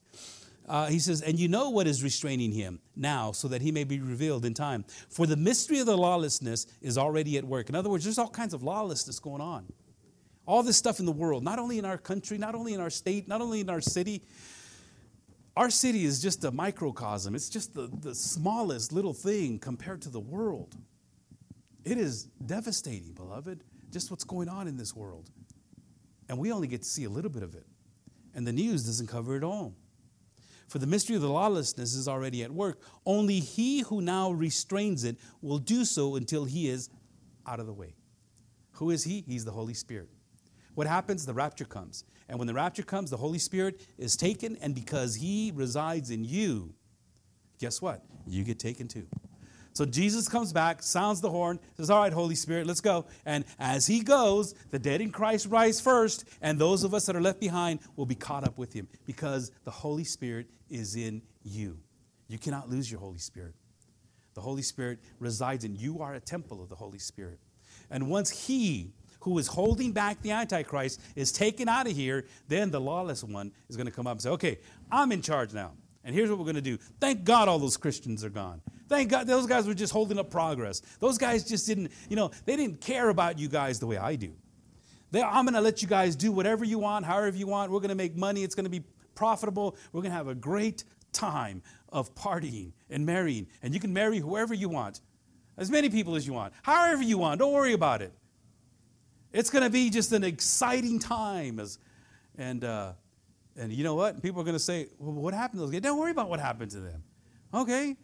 [0.68, 3.84] Uh, he says, and you know what is restraining him now, so that he may
[3.84, 4.86] be revealed in time.
[5.10, 7.70] For the mystery of the lawlessness is already at work.
[7.70, 9.66] In other words, there's all kinds of lawlessness going on.
[10.46, 12.92] All this stuff in the world, not only in our country, not only in our
[12.92, 14.22] state, not only in our city.
[15.58, 20.10] Our city is just a microcosm, it's just the, the smallest little thing compared to
[20.10, 20.76] the world.
[21.84, 25.30] It is devastating, beloved just what's going on in this world.
[26.28, 27.66] And we only get to see a little bit of it.
[28.36, 29.74] And the news doesn't cover it all.
[30.68, 32.80] For the mystery of the lawlessness is already at work.
[33.06, 36.90] Only he who now restrains it will do so until he is
[37.48, 37.96] out of the way.
[38.74, 39.22] Who is he?
[39.28, 40.10] He's the Holy Spirit.
[40.76, 41.26] What happens?
[41.26, 42.06] The rapture comes.
[42.30, 46.24] And when the rapture comes, the Holy Spirit is taken, and because he resides in
[46.24, 46.76] you,
[47.58, 48.06] guess what?
[48.28, 49.08] You get taken too.
[49.80, 53.06] So Jesus comes back, sounds the horn, says, All right, Holy Spirit, let's go.
[53.26, 57.16] And as he goes, the dead in Christ rise first, and those of us that
[57.16, 61.22] are left behind will be caught up with him because the Holy Spirit is in
[61.44, 61.80] you.
[62.28, 63.56] You cannot lose your Holy Spirit.
[64.34, 65.94] The Holy Spirit resides in you.
[65.94, 67.40] You are a temple of the Holy Spirit.
[67.90, 72.70] And once he who is holding back the Antichrist is taken out of here, then
[72.70, 74.60] the lawless one is going to come up and say, Okay,
[74.92, 75.72] I'm in charge now.
[76.10, 76.80] And here's what we're going to do.
[77.00, 78.62] Thank God all those Christians are gone.
[78.88, 80.82] Thank God those guys were just holding up progress.
[81.00, 84.16] Those guys just didn't, you know, they didn't care about you guys the way I
[84.16, 84.34] do.
[85.12, 87.72] They, I'm going to let you guys do whatever you want, however you want.
[87.72, 88.44] We're going to make money.
[88.44, 88.82] It's going to be
[89.14, 89.78] profitable.
[89.94, 93.46] We're going to have a great time of partying and marrying.
[93.62, 95.02] And you can marry whoever you want,
[95.60, 97.38] as many people as you want, however you want.
[97.38, 98.14] Don't worry about it.
[99.32, 101.60] It's going to be just an exciting time.
[101.60, 101.78] As,
[102.36, 102.94] and, uh,
[103.58, 104.22] and you know what?
[104.22, 105.82] People are going to say, well, what happened to those guys?
[105.82, 107.04] Don't worry about what happened to them.
[107.54, 107.96] Okay.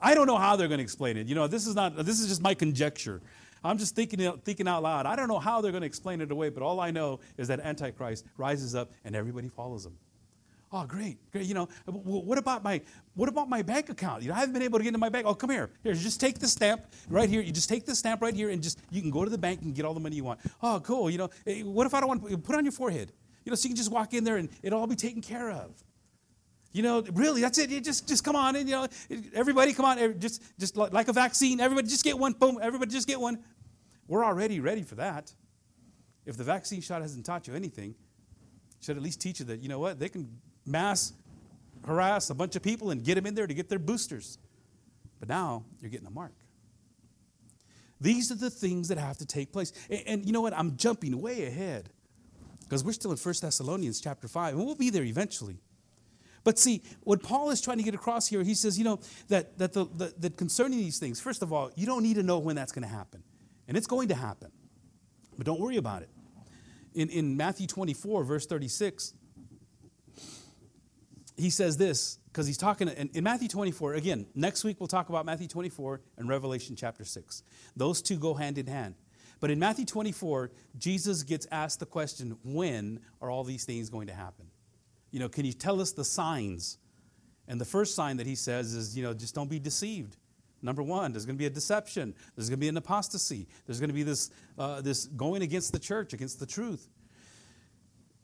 [0.00, 1.26] I don't know how they're going to explain it.
[1.26, 3.20] You know, this is not, this is just my conjecture.
[3.62, 5.06] I'm just thinking, thinking out loud.
[5.06, 7.48] I don't know how they're going to explain it away, but all I know is
[7.48, 9.96] that Antichrist rises up and everybody follows him.
[10.76, 11.46] Oh, great, great.
[11.46, 12.80] You know, what about my
[13.14, 14.22] what about my bank account?
[14.22, 15.24] You know, I haven't been able to get into my bank.
[15.24, 15.70] Oh, come here.
[15.84, 17.40] Here, just take the stamp right here.
[17.42, 19.62] You just take the stamp right here, and just you can go to the bank
[19.62, 20.40] and get all the money you want.
[20.60, 21.08] Oh, cool.
[21.10, 23.12] You know, eh, what if I don't want to put it on your forehead?
[23.44, 25.50] You know, so you can just walk in there and it'll all be taken care
[25.50, 25.72] of.
[26.72, 27.70] You know, really, that's it.
[27.70, 28.88] You just, just come on, and you know,
[29.32, 31.60] everybody, come on, just, just like a vaccine.
[31.60, 32.32] Everybody, just get one.
[32.32, 32.58] Boom.
[32.60, 33.38] Everybody, just get one.
[34.08, 35.32] We're already ready for that.
[36.26, 37.94] If the vaccine shot hasn't taught you anything,
[38.80, 40.28] should at least teach you that you know what they can
[40.66, 41.12] mass
[41.86, 44.38] harass a bunch of people and get them in there to get their boosters.
[45.20, 46.32] But now you're getting a mark.
[48.00, 49.72] These are the things that have to take place.
[49.88, 50.52] And, and you know what?
[50.56, 51.90] I'm jumping way ahead
[52.64, 55.58] because we're still in 1 Thessalonians chapter 5, and we'll be there eventually.
[56.44, 59.58] But see, what Paul is trying to get across here, he says, you know, that,
[59.58, 62.38] that, the, the, that concerning these things, first of all, you don't need to know
[62.38, 63.22] when that's going to happen.
[63.66, 64.52] And it's going to happen.
[65.36, 66.10] But don't worry about it.
[66.94, 69.14] In, in Matthew 24, verse 36,
[71.36, 73.94] he says this because he's talking in, in, Matthew 24.
[73.94, 77.42] Again, next week we'll talk about Matthew 24 and Revelation chapter 6.
[77.74, 78.94] Those two go hand in hand.
[79.44, 84.06] But in Matthew 24, Jesus gets asked the question, when are all these things going
[84.06, 84.46] to happen?
[85.10, 86.78] You know, can you tell us the signs?
[87.46, 90.16] And the first sign that he says is, you know, just don't be deceived.
[90.62, 92.14] Number one, there's going to be a deception.
[92.34, 93.46] There's going to be an apostasy.
[93.66, 96.88] There's going to be this, uh, this going against the church, against the truth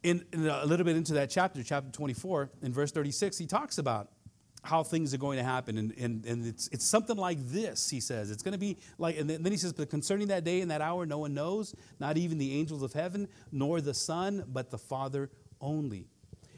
[0.03, 3.79] in, in a little bit into that chapter, chapter 24, in verse 36, he talks
[3.79, 4.09] about
[4.63, 5.79] how things are going to happen.
[5.79, 8.31] And, and, and it's, it's something like this, he says.
[8.31, 10.81] It's going to be like, and then he says, But concerning that day and that
[10.81, 14.79] hour, no one knows, not even the angels of heaven, nor the Son, but the
[14.79, 16.07] Father only.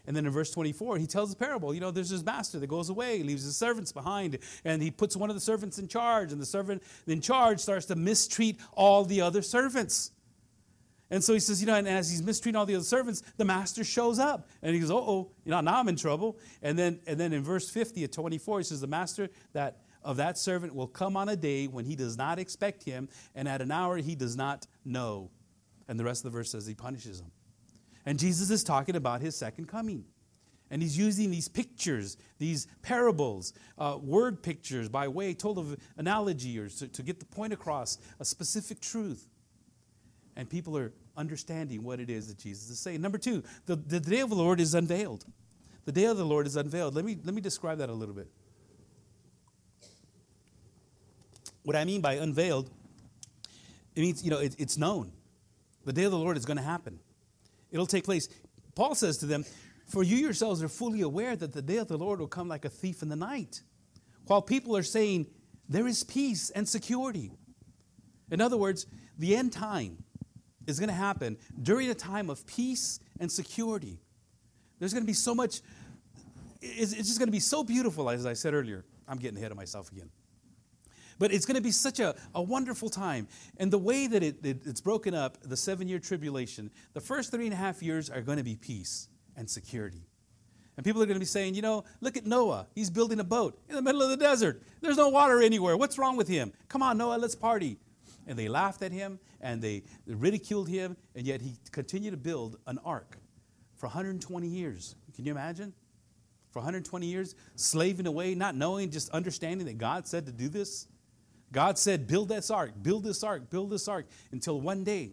[0.07, 1.73] And then in verse 24, he tells a parable.
[1.73, 5.17] You know, there's his master that goes away, leaves his servants behind, and he puts
[5.17, 9.05] one of the servants in charge, and the servant in charge starts to mistreat all
[9.05, 10.11] the other servants.
[11.13, 13.45] And so he says, you know, and as he's mistreating all the other servants, the
[13.45, 14.49] master shows up.
[14.63, 16.39] And he goes, oh, you know, now I'm in trouble.
[16.63, 20.17] And then, and then in verse 50 at 24, he says, the master that of
[20.17, 23.61] that servant will come on a day when he does not expect him, and at
[23.61, 25.31] an hour he does not know.
[25.87, 27.31] And the rest of the verse says he punishes him.
[28.05, 30.05] And Jesus is talking about his second coming.
[30.71, 36.59] And he's using these pictures, these parables, uh, word pictures by way told of analogy
[36.59, 39.29] or to, to get the point across, a specific truth.
[40.35, 43.01] And people are understanding what it is that Jesus is saying.
[43.01, 45.25] Number two, the, the day of the Lord is unveiled.
[45.85, 46.95] The day of the Lord is unveiled.
[46.95, 48.29] Let me, let me describe that a little bit.
[51.65, 52.71] What I mean by unveiled,
[53.95, 55.13] it means, you know, it, it's known.
[55.85, 56.99] The day of the Lord is going to happen,
[57.71, 58.29] it'll take place.
[58.75, 59.45] Paul says to them,
[59.87, 62.65] For you yourselves are fully aware that the day of the Lord will come like
[62.65, 63.63] a thief in the night.
[64.27, 65.27] While people are saying,
[65.69, 67.33] There is peace and security.
[68.31, 68.87] In other words,
[69.19, 70.03] the end time
[70.67, 73.99] is going to happen during a time of peace and security.
[74.79, 75.61] There's going to be so much,
[76.61, 78.85] it's, just going to be so beautiful, as I said earlier.
[79.09, 80.11] I'm getting ahead of myself again.
[81.19, 83.29] But it's going to be such a, a wonderful time.
[83.59, 87.31] And the way that it, it, it's broken up, the seven year tribulation, the first
[87.31, 90.07] three and a half years are going to be peace and security.
[90.77, 92.67] And people are going to be saying, you know, look at Noah.
[92.75, 94.63] He's building a boat in the middle of the desert.
[94.81, 95.77] There's no water anywhere.
[95.77, 96.53] What's wrong with him?
[96.69, 97.79] Come on, Noah, let's party
[98.27, 102.59] and they laughed at him and they ridiculed him, and yet he continued to build
[102.67, 103.19] an ark
[103.77, 104.95] for 120 years.
[105.15, 105.73] Can you imagine?
[106.53, 110.87] For 120 years, slaving away, not knowing, just understanding that God said to do this.
[111.51, 115.13] God said, Build this ark, build this ark, build this ark, until one day,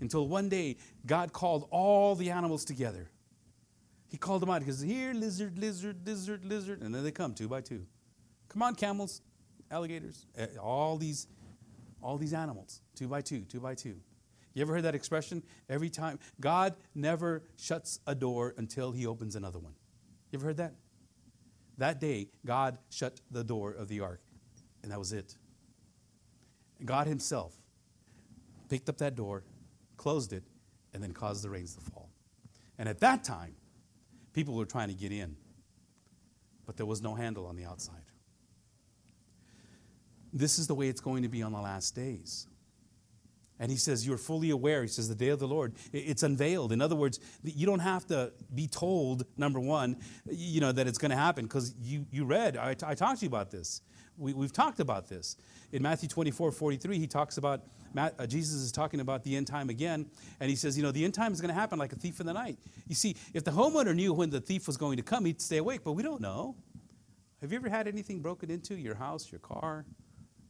[0.00, 3.10] until one day, God called all the animals together.
[4.08, 7.34] He called them out He because here, lizard, lizard, lizard, lizard, and then they come
[7.34, 7.86] two by two.
[8.48, 9.20] Come on, camels,
[9.70, 11.26] alligators, eh, all these,
[12.02, 13.96] all these animals, two by two, two by two.
[14.54, 15.42] You ever heard that expression?
[15.68, 19.74] Every time, God never shuts a door until he opens another one.
[20.32, 20.74] You ever heard that?
[21.78, 24.22] That day, God shut the door of the ark,
[24.82, 25.36] and that was it.
[26.84, 27.54] God himself
[28.70, 29.44] picked up that door,
[29.98, 30.44] closed it,
[30.94, 32.08] and then caused the rains to fall.
[32.78, 33.56] And at that time,
[34.32, 35.36] people were trying to get in,
[36.64, 38.05] but there was no handle on the outside.
[40.36, 42.46] This is the way it's going to be on the last days.
[43.58, 44.82] And he says, You're fully aware.
[44.82, 46.72] He says, The day of the Lord, it's unveiled.
[46.72, 49.96] In other words, you don't have to be told, number one,
[50.30, 53.24] you know, that it's going to happen because you, you read, I, I talked to
[53.24, 53.80] you about this.
[54.18, 55.36] We, we've talked about this.
[55.72, 57.62] In Matthew 24 43, he talks about,
[57.96, 60.04] uh, Jesus is talking about the end time again.
[60.38, 62.20] And he says, You know, the end time is going to happen like a thief
[62.20, 62.58] in the night.
[62.88, 65.56] You see, if the homeowner knew when the thief was going to come, he'd stay
[65.56, 66.56] awake, but we don't know.
[67.40, 69.86] Have you ever had anything broken into your house, your car?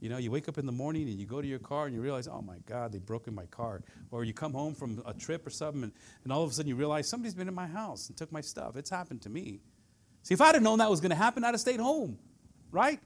[0.00, 1.94] You know, you wake up in the morning and you go to your car and
[1.94, 3.82] you realize, oh my God, they broke in my car.
[4.11, 5.92] Or you come home from a trip or something and,
[6.24, 8.40] and all of a sudden you realize somebody's been in my house and took my
[8.42, 8.76] stuff.
[8.76, 9.61] It's happened to me.
[10.22, 12.18] See, if I'd have known that was going to happen, I'd have stayed home,
[12.70, 12.98] right?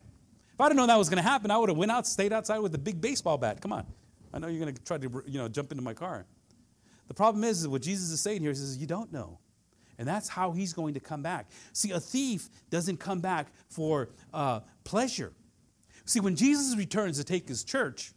[0.55, 2.33] If I'd have known that was going to happen, I would have went out, stayed
[2.33, 3.61] outside with a big baseball bat.
[3.61, 3.87] Come on.
[4.33, 6.27] I know you're going to try to, you know, jump into my car.
[7.09, 9.39] The problem is, is what Jesus is saying here is you don't know.
[9.99, 11.51] And that's how he's going to come back.
[11.73, 15.33] See, a thief doesn't come back for uh, pleasure.
[16.11, 18.11] See, when Jesus returns to take his church,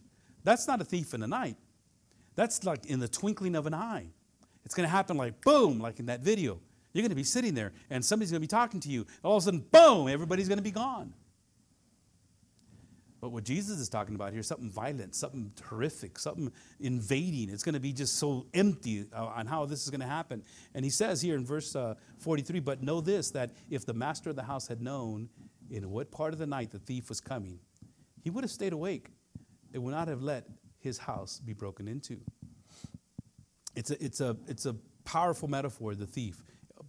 [0.44, 1.58] that's not a thief in the night.
[2.34, 4.08] That's like in the twinkling of an eye.
[4.66, 6.60] It's going to happen like boom, like in that video.
[6.92, 9.06] You're going to be sitting there and somebody's going to be talking to you.
[9.22, 11.14] All of a sudden, boom, everybody's going to be gone.
[13.22, 17.52] But what Jesus is talking about here is something violent, something horrific, something invading.
[17.52, 20.42] It's going to be just so empty uh, on how this is going to happen.
[20.74, 24.32] And he says here in verse uh, 43 But know this, that if the master
[24.32, 25.30] of the house had known
[25.70, 27.60] in what part of the night the thief was coming,
[28.24, 29.10] he would have stayed awake.
[29.74, 30.46] It would not have let
[30.80, 32.20] his house be broken into.
[33.76, 36.44] It's a, it's a, it's a powerful metaphor, the thief,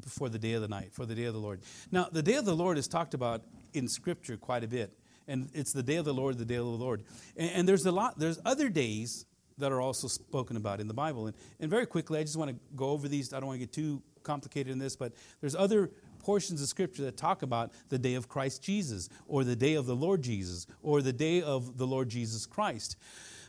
[0.07, 1.61] for the day of the night, for the day of the Lord.
[1.91, 3.43] Now, the day of the Lord is talked about
[3.73, 6.67] in Scripture quite a bit and it's the day of the Lord, the day of
[6.67, 7.05] the Lord.
[7.37, 9.27] And, and, there's a lot, there's other days
[9.59, 11.27] that are also spoken about in the Bible.
[11.27, 13.33] And, and very quickly, I just want to go over these.
[13.33, 15.91] I don't want to get too complicated in this, but there's other
[16.25, 19.87] portions of Scripture that talk about the day of Christ Jesus, or the day of
[19.87, 22.97] the Lord Jesus, or the day of the Lord Jesus Christ.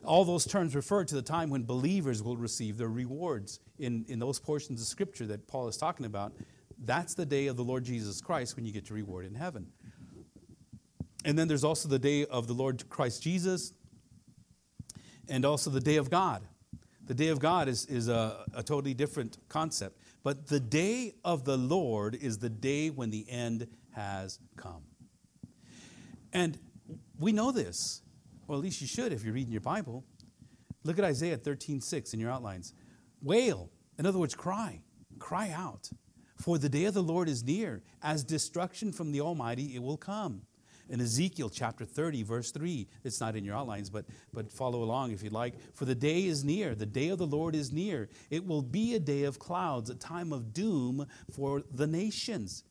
[0.04, 4.20] All those terms refer to the time when believers will receive their rewards in, in
[4.20, 6.34] those portions of Scripture that Paul is talking about.
[6.78, 9.68] That's the day of the Lord Jesus Christ when you get your reward in heaven.
[11.24, 13.74] And then there's also the day of the Lord Christ Jesus
[15.28, 16.44] and also the day of God.
[17.08, 20.00] The day of God is, is a, a totally different concept.
[20.26, 24.82] But the day of the Lord is the day when the end has come.
[26.34, 26.58] And
[27.20, 28.02] we know this,
[28.48, 30.04] or at least you should if you're reading your Bible.
[30.84, 32.74] Look at Isaiah 13 6 in your outlines.
[33.22, 34.82] Wail, in other words, cry,
[35.20, 35.92] cry out.
[36.38, 37.84] For the day of the Lord is near.
[38.02, 40.42] As destruction from the Almighty, it will come
[40.90, 42.88] in Ezekiel chapter 30, verse 3.
[43.04, 45.56] It's not in your outlines, but, but follow along if you'd like.
[45.74, 48.10] For the day is near, the day of the Lord is near.
[48.30, 52.64] It will be a day of clouds, a time of doom for the nations.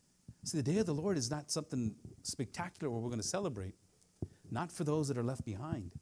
[0.44, 3.74] See, the day of the Lord is not something spectacular where we're going to celebrate,
[4.50, 5.92] not for those that are left behind.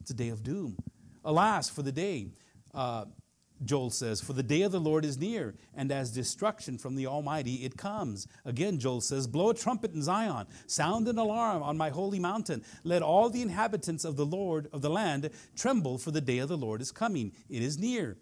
[0.00, 0.76] It's a day of doom.
[1.24, 2.28] Alas, for the day.
[2.72, 3.06] Uh,
[3.64, 7.06] Joel says, For the day of the Lord is near, and as destruction from the
[7.06, 8.26] Almighty it comes.
[8.44, 12.64] Again, Joel says, Blow a trumpet in Zion, sound an alarm on my holy mountain.
[12.82, 16.48] Let all the inhabitants of the Lord of the land tremble, for the day of
[16.48, 17.32] the Lord is coming.
[17.48, 18.16] It is near.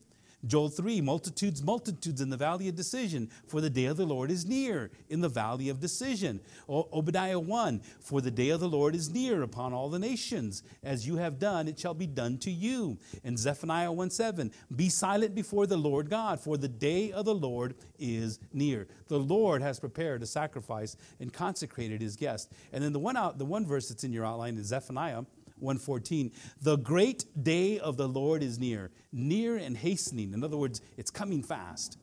[0.44, 4.30] Joel 3, multitudes, multitudes in the valley of decision, for the day of the Lord
[4.30, 6.40] is near in the valley of decision.
[6.68, 10.64] O- Obadiah 1, for the day of the Lord is near upon all the nations.
[10.82, 12.98] As you have done, it shall be done to you.
[13.22, 17.34] And Zephaniah 1 7, be silent before the Lord God, for the day of the
[17.34, 18.88] Lord is near.
[19.06, 22.52] The Lord has prepared a sacrifice and consecrated his guest.
[22.72, 25.22] And then the one out, the one verse that's in your outline is Zephaniah
[25.62, 30.32] 114 the great day of the lord is near near and hastening.
[30.32, 31.98] In other words it's coming fast.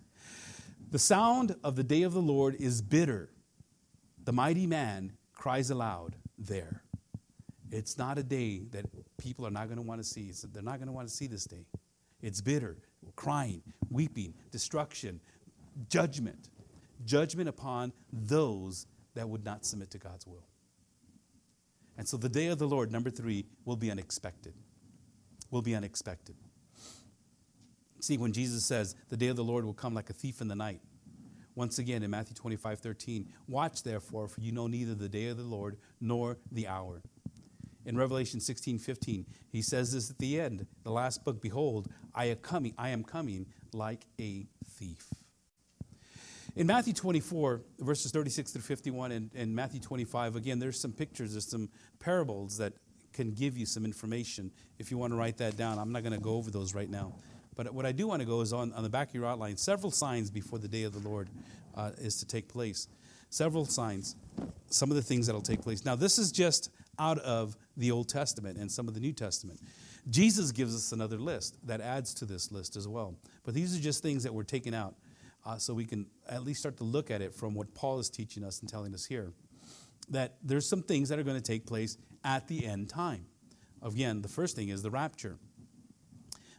[0.91, 3.29] The sound of the day of the lord is bitter.
[4.23, 6.83] The mighty man cries aloud there.
[7.71, 8.85] It's not a day that
[9.17, 11.27] people are not going to want to see they're not going to want to see
[11.27, 11.65] this day.
[12.21, 12.77] It's bitter
[13.15, 15.19] crying weeping destruction
[15.89, 16.49] judgment.
[17.05, 18.85] Judgment upon those
[19.15, 20.45] that would not submit to god's will
[21.99, 24.53] and so the day of the Lord, number three, will be unexpected.
[25.51, 26.37] Will be unexpected.
[27.99, 30.47] See, when Jesus says the day of the Lord will come like a thief in
[30.47, 30.79] the night,
[31.55, 35.35] once again in Matthew 25 13, watch therefore, for you know neither the day of
[35.35, 37.01] the Lord nor the hour.
[37.85, 42.27] In Revelation 16 15, he says this at the end, the last book Behold, I
[42.27, 45.05] am coming, I am coming like a thief.
[46.59, 51.31] In Matthew 24, verses 36 through 51, and, and Matthew 25, again, there's some pictures,
[51.31, 52.73] there's some parables that
[53.13, 55.79] can give you some information if you want to write that down.
[55.79, 57.13] I'm not going to go over those right now.
[57.55, 59.55] But what I do want to go is on, on the back of your outline,
[59.55, 61.29] several signs before the day of the Lord
[61.75, 62.89] uh, is to take place.
[63.29, 64.17] Several signs,
[64.69, 65.85] some of the things that will take place.
[65.85, 69.61] Now, this is just out of the Old Testament and some of the New Testament.
[70.09, 73.15] Jesus gives us another list that adds to this list as well.
[73.45, 74.95] But these are just things that were taken out
[75.45, 78.09] uh, so we can at least start to look at it from what Paul is
[78.09, 79.31] teaching us and telling us here.
[80.09, 83.25] That there's some things that are going to take place at the end time.
[83.81, 85.37] Again, the first thing is the rapture.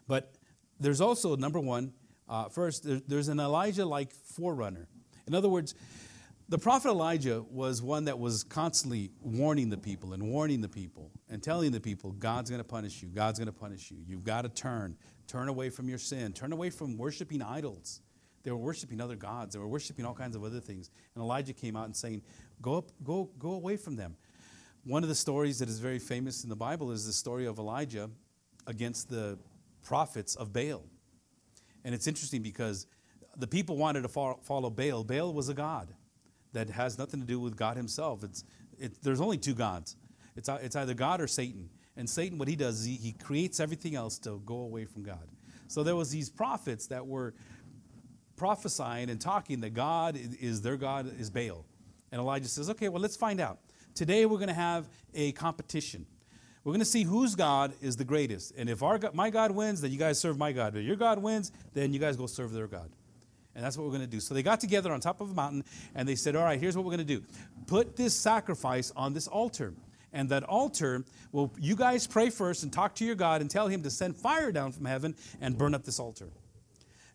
[0.06, 0.34] But
[0.78, 1.92] there's also, number one,
[2.28, 4.88] uh, first, there, there's an Elijah like forerunner.
[5.26, 5.74] In other words,
[6.48, 11.12] the prophet Elijah was one that was constantly warning the people and warning the people
[11.28, 13.08] and telling the people, God's going to punish you.
[13.08, 13.98] God's going to punish you.
[14.04, 14.96] You've got to turn.
[15.28, 16.32] Turn away from your sin.
[16.32, 18.00] Turn away from worshiping idols.
[18.42, 19.54] They were worshiping other gods.
[19.54, 20.90] They were worshiping all kinds of other things.
[21.14, 22.22] And Elijah came out and saying,
[22.62, 24.16] Go up, go, go away from them.
[24.84, 27.58] One of the stories that is very famous in the Bible is the story of
[27.58, 28.10] Elijah
[28.66, 29.38] against the
[29.82, 30.84] prophets of Baal.
[31.84, 32.86] And it's interesting because
[33.36, 35.04] the people wanted to follow Baal.
[35.04, 35.94] Baal was a god
[36.52, 38.24] that has nothing to do with God himself.
[38.24, 38.44] It's,
[38.78, 39.96] it, there's only two gods
[40.36, 41.68] it's, it's either God or Satan.
[41.96, 45.02] And Satan, what he does is he, he creates everything else to go away from
[45.02, 45.28] God.
[45.68, 47.34] So there was these prophets that were
[48.40, 51.66] prophesying and talking that God is their God is Baal.
[52.10, 53.58] And Elijah says, okay, well, let's find out.
[53.94, 56.06] Today we're going to have a competition.
[56.64, 58.54] We're going to see whose God is the greatest.
[58.56, 60.74] And if our God, my God wins, then you guys serve my God.
[60.74, 62.88] If your God wins, then you guys go serve their God.
[63.54, 64.20] And that's what we're going to do.
[64.20, 65.62] So they got together on top of a mountain
[65.94, 67.22] and they said, All right, here's what we're going to do
[67.66, 69.74] put this sacrifice on this altar.
[70.14, 73.68] And that altar, well, you guys pray first and talk to your God and tell
[73.68, 76.30] him to send fire down from heaven and burn up this altar.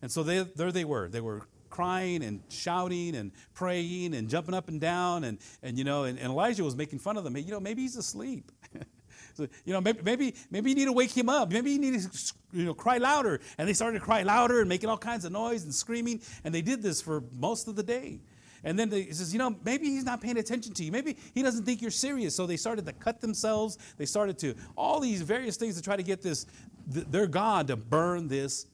[0.06, 1.10] And so they, there they were.
[1.10, 5.24] They were crying and shouting and praying and jumping up and down.
[5.24, 7.36] And, and you know, and, and Elijah was making fun of them.
[7.36, 8.52] You know, maybe he's asleep.
[9.34, 11.52] so, you know, maybe, maybe, maybe you need to wake him up.
[11.52, 13.42] Maybe you need to, you know, cry louder.
[13.58, 16.22] And they started to cry louder and making all kinds of noise and screaming.
[16.44, 18.20] And they did this for most of the day.
[18.64, 20.92] And then he says, you know, maybe he's not paying attention to you.
[20.92, 22.36] Maybe he doesn't think you're serious.
[22.36, 23.80] So they started to cut themselves.
[23.98, 26.46] They started to, all these various things to try to get this,
[26.94, 28.68] th- their God to burn this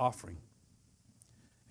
[0.00, 0.38] offering.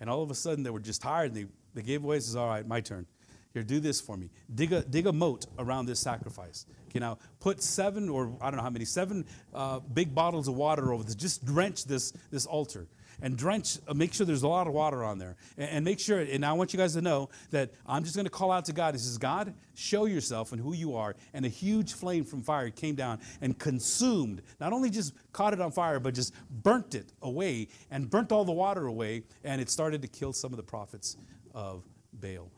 [0.00, 1.34] And all of a sudden, they were just tired.
[1.34, 2.20] And they, they gave away.
[2.20, 3.06] Says, "All right, my turn.
[3.52, 4.30] Here, do this for me.
[4.54, 6.66] Dig a dig a moat around this sacrifice.
[6.88, 10.54] Okay, now put seven or I don't know how many seven uh, big bottles of
[10.54, 11.16] water over this.
[11.16, 12.86] Just drench this this altar
[13.22, 15.36] and drench, uh, make sure there's a lot of water on there.
[15.56, 18.26] And, and make sure, and I want you guys to know that I'm just going
[18.26, 18.94] to call out to God.
[18.94, 21.14] He says, God, show yourself and who you are.
[21.32, 25.60] And a huge flame from fire came down and consumed, not only just caught it
[25.60, 29.22] on fire, but just burnt it away and burnt all the water away.
[29.44, 31.16] And it started to kill some of the prophets
[31.54, 32.50] of Baal.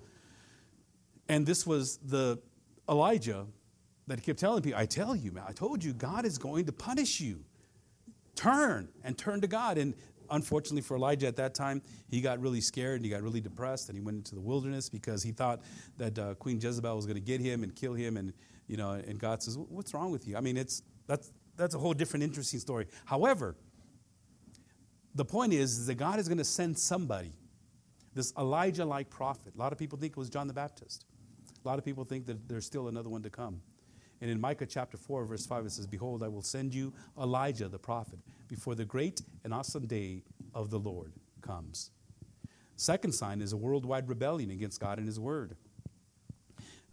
[1.28, 2.40] And this was the
[2.88, 3.46] Elijah
[4.08, 6.72] that kept telling people, I tell you, man, I told you, God is going to
[6.72, 7.44] punish you.
[8.34, 9.78] Turn and turn to God.
[9.78, 9.94] And
[10.32, 13.88] unfortunately for Elijah at that time, he got really scared and he got really depressed
[13.88, 15.60] and he went into the wilderness because he thought
[15.98, 18.16] that uh, Queen Jezebel was going to get him and kill him.
[18.16, 18.32] And,
[18.66, 20.36] you know, and God says, What's wrong with you?
[20.36, 22.86] I mean, it's, that's, that's a whole different interesting story.
[23.04, 23.54] However,
[25.14, 27.32] the point is, is that God is going to send somebody,
[28.14, 29.54] this Elijah like prophet.
[29.54, 31.04] A lot of people think it was John the Baptist.
[31.64, 33.60] A lot of people think that there's still another one to come.
[34.22, 37.68] And in Micah chapter 4, verse 5, it says, Behold, I will send you Elijah
[37.68, 40.22] the prophet before the great and awesome day
[40.54, 41.90] of the Lord comes.
[42.76, 45.56] Second sign is a worldwide rebellion against God and His Word.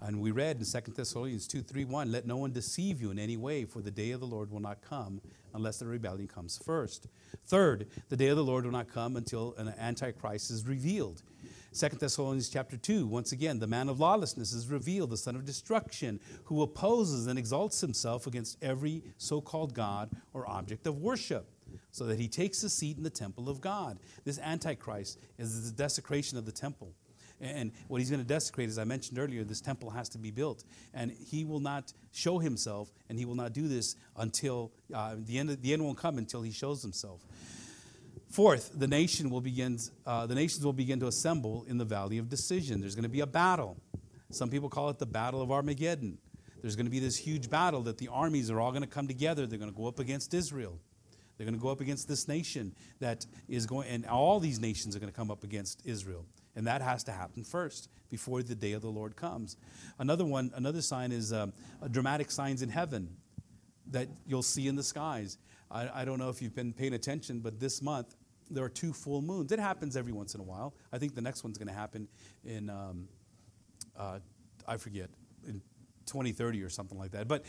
[0.02, 3.20] And we read in 2 Thessalonians 2 3 1, Let no one deceive you in
[3.20, 5.22] any way, for the day of the Lord will not come
[5.54, 7.10] unless the rebellion comes first.
[7.46, 11.22] Third, the day of the Lord will not come until an antichrist is revealed.
[11.72, 15.46] Second Thessalonians chapter 2, once again, the man of lawlessness is revealed, the son of
[15.46, 21.48] destruction, who opposes and exalts himself against every so called God or object of worship,
[21.92, 24.00] so that he takes a seat in the temple of God.
[24.26, 26.94] This Antichrist is the desecration of the temple.
[27.42, 30.32] And what he's going to desecrate, as I mentioned earlier, this temple has to be
[30.32, 30.66] built.
[30.94, 35.38] And he will not show himself, and he will not do this until uh, the,
[35.38, 37.22] end, the end won't come until he shows himself.
[38.30, 42.20] Fourth, the nation will begin, uh, the nations will begin to assemble in the valley
[42.20, 42.80] of decision.
[42.80, 43.78] There's going to be a battle.
[44.32, 46.20] Some people call it the Battle of Armageddon.
[46.62, 49.08] There's going to be this huge battle that the armies are all going to come
[49.08, 49.48] together.
[49.48, 50.80] They're going to go up against Israel.
[51.38, 54.96] They're going to go up against this nation that is going, and all these nations
[54.96, 56.26] are going to come up against Israel.
[56.56, 59.56] And that has to happen first before the day of the Lord comes.
[59.98, 61.54] Another one, another sign is um,
[61.90, 63.16] dramatic signs in heaven.
[63.92, 65.38] that you'll see in the skies.
[65.72, 68.16] I, I don't know if you've been paying attention, but this month
[68.50, 69.52] there are two full moons.
[69.52, 70.74] It happens every once in a while.
[70.92, 72.08] I think the next one's going to happen
[72.44, 73.08] in, um,
[73.98, 74.20] uh,
[74.68, 75.10] I forget,
[75.48, 75.62] in
[76.06, 77.28] 2030 or something like that.
[77.28, 77.46] But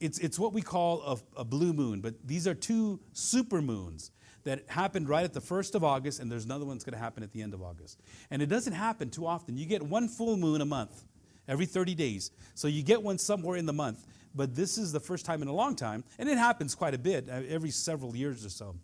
[0.00, 1.02] it's, it's what we call
[1.36, 2.00] a, a blue moon.
[2.00, 4.10] But these are two super moons
[4.44, 7.02] that happened right at the 1st of August, and there's another one that's going to
[7.02, 8.00] happen at the end of August.
[8.30, 9.56] And it doesn't happen too often.
[9.56, 11.04] You get one full moon a month,
[11.46, 12.32] every 30 days.
[12.54, 14.04] So you get one somewhere in the month.
[14.34, 16.98] But this is the first time in a long time, and it happens quite a
[16.98, 18.74] bit, uh, every several years or so.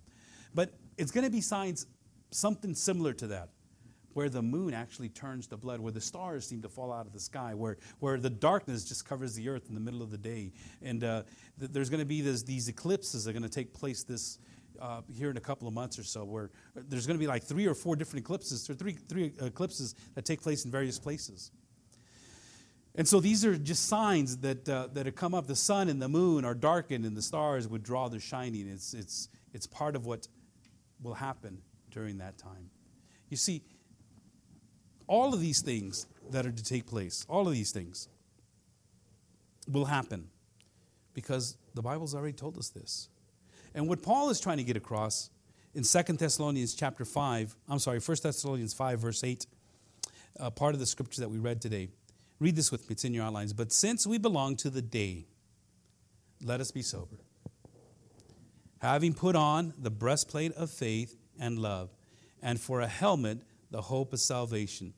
[0.54, 1.86] But it's going to be signs,
[2.30, 3.48] something similar to that,
[4.12, 7.12] where the moon actually turns to blood, where the stars seem to fall out of
[7.12, 10.18] the sky, where, where the darkness just covers the earth in the middle of the
[10.18, 10.52] day.
[10.82, 11.22] And uh,
[11.58, 14.38] th- there's going to be this, these eclipses that are going to take place this
[14.80, 17.44] uh, here in a couple of months or so, where there's going to be like
[17.44, 21.50] three or four different eclipses, or three, three eclipses that take place in various places.
[22.94, 25.46] And so these are just signs that, uh, that have come up.
[25.46, 28.68] The sun and the moon are darkened, and the stars would draw their shining.
[28.68, 30.26] It's, it's, it's part of what
[31.02, 32.70] will happen during that time.
[33.28, 33.62] You see,
[35.06, 38.08] all of these things that are to take place, all of these things
[39.66, 40.28] will happen
[41.14, 43.08] because the Bible's already told us this.
[43.74, 45.30] And what Paul is trying to get across
[45.74, 49.46] in 2 Thessalonians chapter 5, I'm sorry, 1 Thessalonians 5, verse 8,
[50.40, 51.88] uh, part of the scripture that we read today.
[52.40, 53.52] Read this with me, it's in your outlines.
[53.52, 55.26] But since we belong to the day,
[56.42, 57.16] let us be sober.
[58.80, 61.90] Having put on the breastplate of faith and love,
[62.42, 64.94] and for a helmet, the hope of salvation.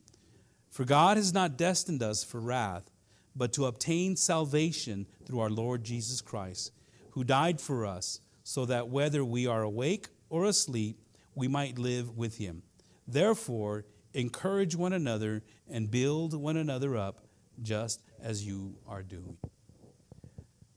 [0.71, 2.91] For God has not destined us for wrath,
[3.35, 6.73] but to obtain salvation through our Lord Jesus Christ,
[7.11, 11.01] who died for us so that whether we are awake or asleep,
[11.35, 12.63] we might live with him.
[13.07, 17.25] Therefore, encourage one another and build one another up,
[17.63, 19.37] just as you are doing.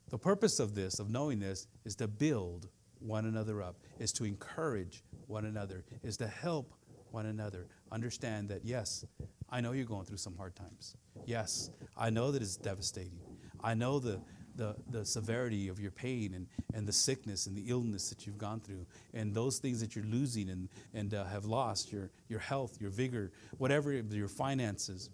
[0.09, 2.69] The purpose of this, of knowing this, is to build
[3.03, 6.73] one another up, is to encourage one another, is to help
[7.11, 9.05] one another understand that, yes,
[9.49, 10.95] I know you're going through some hard times.
[11.25, 13.19] Yes, I know that it's devastating.
[13.63, 14.19] I know the,
[14.55, 18.37] the, the severity of your pain and, and the sickness and the illness that you've
[18.37, 22.39] gone through and those things that you're losing and, and uh, have lost your, your
[22.39, 25.09] health, your vigor, whatever, your finances.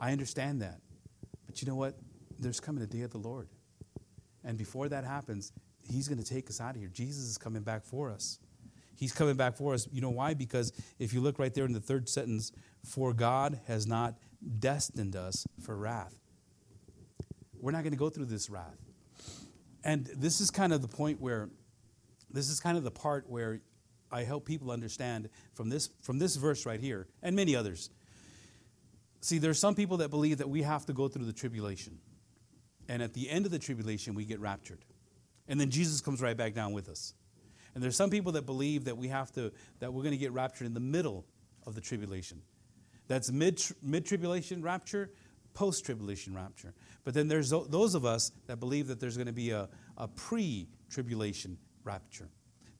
[0.00, 0.80] I understand that.
[1.46, 1.96] But you know what?
[2.38, 3.48] There's coming a day of the Lord.
[4.42, 5.52] And before that happens,
[5.90, 6.90] He's going to take us out of here.
[6.92, 8.38] Jesus is coming back for us.
[8.96, 9.88] He's coming back for us.
[9.92, 10.34] You know why?
[10.34, 12.52] Because if you look right there in the third sentence,
[12.84, 14.14] for God has not
[14.58, 16.14] destined us for wrath.
[17.60, 18.78] We're not going to go through this wrath.
[19.82, 21.50] And this is kind of the point where,
[22.30, 23.60] this is kind of the part where
[24.10, 27.90] I help people understand from this, from this verse right here, and many others.
[29.20, 31.98] See, there's some people that believe that we have to go through the tribulation.
[32.88, 34.84] And at the end of the tribulation, we get raptured.
[35.48, 37.14] And then Jesus comes right back down with us.
[37.74, 40.32] And there's some people that believe that we have to, that we're going to get
[40.32, 41.26] raptured in the middle
[41.66, 42.40] of the tribulation.
[43.08, 45.10] That's mid mid tribulation rapture,
[45.52, 46.72] post tribulation rapture.
[47.04, 49.68] But then there's those of us that believe that there's going to be a,
[49.98, 52.28] a pre tribulation rapture.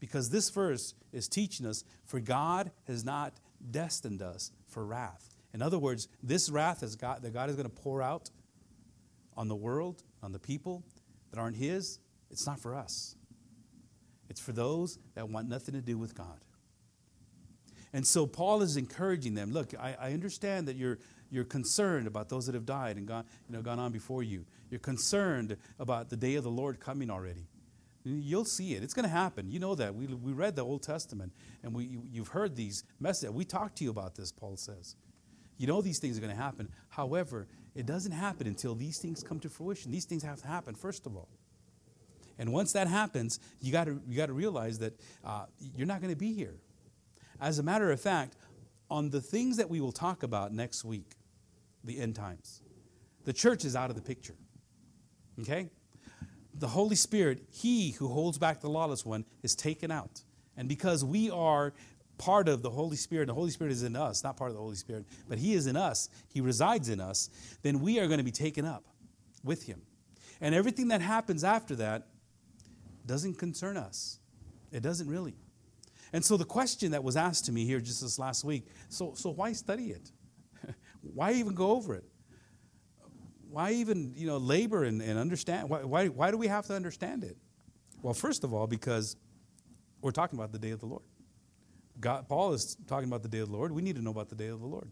[0.01, 3.35] Because this verse is teaching us, for God has not
[3.71, 5.35] destined us for wrath.
[5.53, 8.31] In other words, this wrath has got, that God is going to pour out
[9.37, 10.85] on the world, on the people
[11.31, 12.01] that aren't His,
[12.35, 13.15] it's not for us.
[14.29, 16.41] It's for those that want nothing to do with God.
[17.93, 19.53] And so Paul is encouraging them.
[19.53, 20.99] Look, I, I, understand that you're,
[21.31, 24.45] you're concerned about those that have died and gone, you know, gone on before you.
[24.69, 27.47] You're concerned about the day of the Lord coming already.
[28.03, 28.83] You'll see it.
[28.83, 29.49] It's going to happen.
[29.49, 29.95] You know that.
[29.95, 31.33] We, we read the Old Testament
[31.63, 33.33] and we, you, you've heard these messages.
[33.33, 34.97] We talked to you about this, Paul says.
[35.57, 36.69] You know these things are going to happen.
[36.89, 39.93] However, it doesn't happen until these things come to fruition.
[39.93, 41.29] These things have to happen, first of all.
[42.39, 46.01] And once that happens, you got to you got to realize that uh, you're not
[46.01, 46.55] going to be here.
[47.41, 48.37] As a matter of fact,
[48.91, 51.13] on the things that we will talk about next week,
[51.83, 52.63] the end times,
[53.25, 54.37] the church is out of the picture.
[55.41, 55.71] Okay?
[56.55, 60.23] The Holy Spirit, He who holds back the lawless one, is taken out.
[60.57, 61.75] And because we are
[62.19, 64.63] part of the Holy Spirit, the Holy Spirit is in us, not part of the
[64.63, 67.31] Holy Spirit, but He is in us, He resides in us,
[67.63, 68.85] then we are going to be taken up
[69.43, 69.83] with Him.
[70.41, 72.07] And everything that happens after that
[73.07, 74.19] doesn't concern us.
[74.73, 75.35] It doesn't really.
[76.13, 79.15] And so the question that was asked to me here just this last week so,
[79.15, 80.11] so why study it?
[81.03, 82.05] why even go over it?
[83.51, 85.69] Why even you know, labor and, and understand?
[85.69, 87.37] Why, why, why do we have to understand it?
[88.03, 89.17] Well, first of all, because
[90.03, 91.03] we're talking about the day of the Lord.
[92.01, 93.73] God, Paul is talking about the day of the Lord.
[93.73, 94.91] We need to know about the day of the Lord.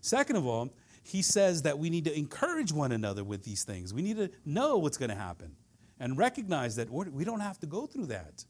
[0.00, 3.92] Second of all, he says that we need to encourage one another with these things.
[3.92, 5.56] We need to know what's going to happen.
[6.00, 8.44] And recognize that we're, do not have to go through that.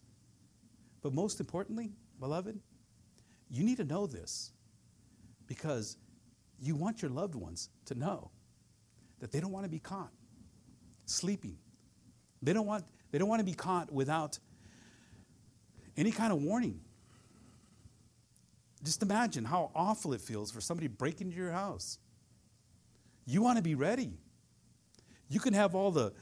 [1.03, 2.59] But most importantly, beloved,
[3.51, 4.53] you need to know this
[5.47, 5.97] because
[6.59, 8.31] you want your loved ones to know
[9.21, 10.11] that they don't want to be caught
[11.07, 11.57] sleeping.
[12.43, 14.39] They don't want, they don't want to be caught without
[15.97, 16.81] any kind of warning.
[18.83, 21.99] Just imagine how awful it feels for somebody breaking into your house.
[23.27, 24.13] You want to be ready.
[25.29, 26.13] You can have all the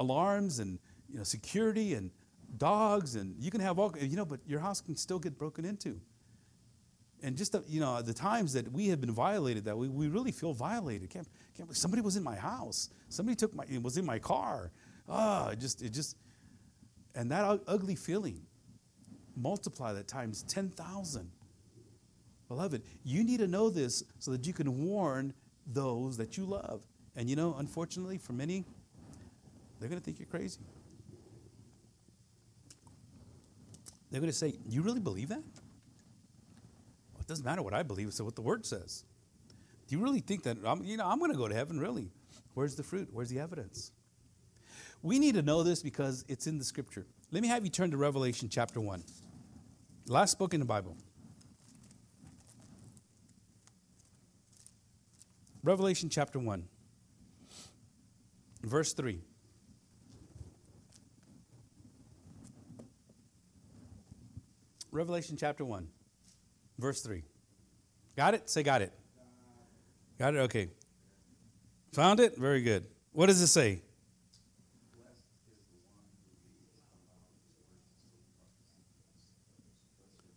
[0.00, 0.78] alarms and
[1.08, 2.10] you know, security and
[2.56, 5.64] dogs, and you can have all, you know, but your house can still get broken
[5.64, 6.00] into.
[7.22, 10.08] And just, the, you know, the times that we have been violated, that we, we
[10.08, 11.10] really feel violated.
[11.10, 12.88] Can't, can't, somebody was in my house.
[13.10, 14.72] Somebody took my, was in my car.
[15.08, 16.16] Ah, oh, it just, it just,
[17.14, 18.40] and that ugly feeling,
[19.36, 21.30] multiply that times 10,000.
[22.48, 25.34] Beloved, you need to know this so that you can warn
[25.66, 26.82] those that you love.
[27.16, 28.64] And you know, unfortunately, for many,
[29.80, 30.60] they're going to think you're crazy.
[34.10, 35.42] They're going to say, You really believe that?
[37.12, 39.04] Well, it doesn't matter what I believe, it's what the word says.
[39.88, 42.10] Do you really think that, I'm, you know, I'm going to go to heaven, really?
[42.54, 43.08] Where's the fruit?
[43.10, 43.90] Where's the evidence?
[45.02, 47.06] We need to know this because it's in the scripture.
[47.32, 49.02] Let me have you turn to Revelation chapter 1.
[50.06, 50.96] Last book in the Bible.
[55.62, 56.64] Revelation chapter 1,
[58.62, 59.20] verse 3.
[64.92, 65.86] Revelation chapter 1,
[66.78, 67.22] verse 3.
[68.16, 68.50] Got it?
[68.50, 68.92] Say, got it.
[70.18, 70.38] Got it?
[70.38, 70.68] Okay.
[71.92, 72.36] Found it?
[72.36, 72.86] Very good.
[73.12, 73.82] What does it say?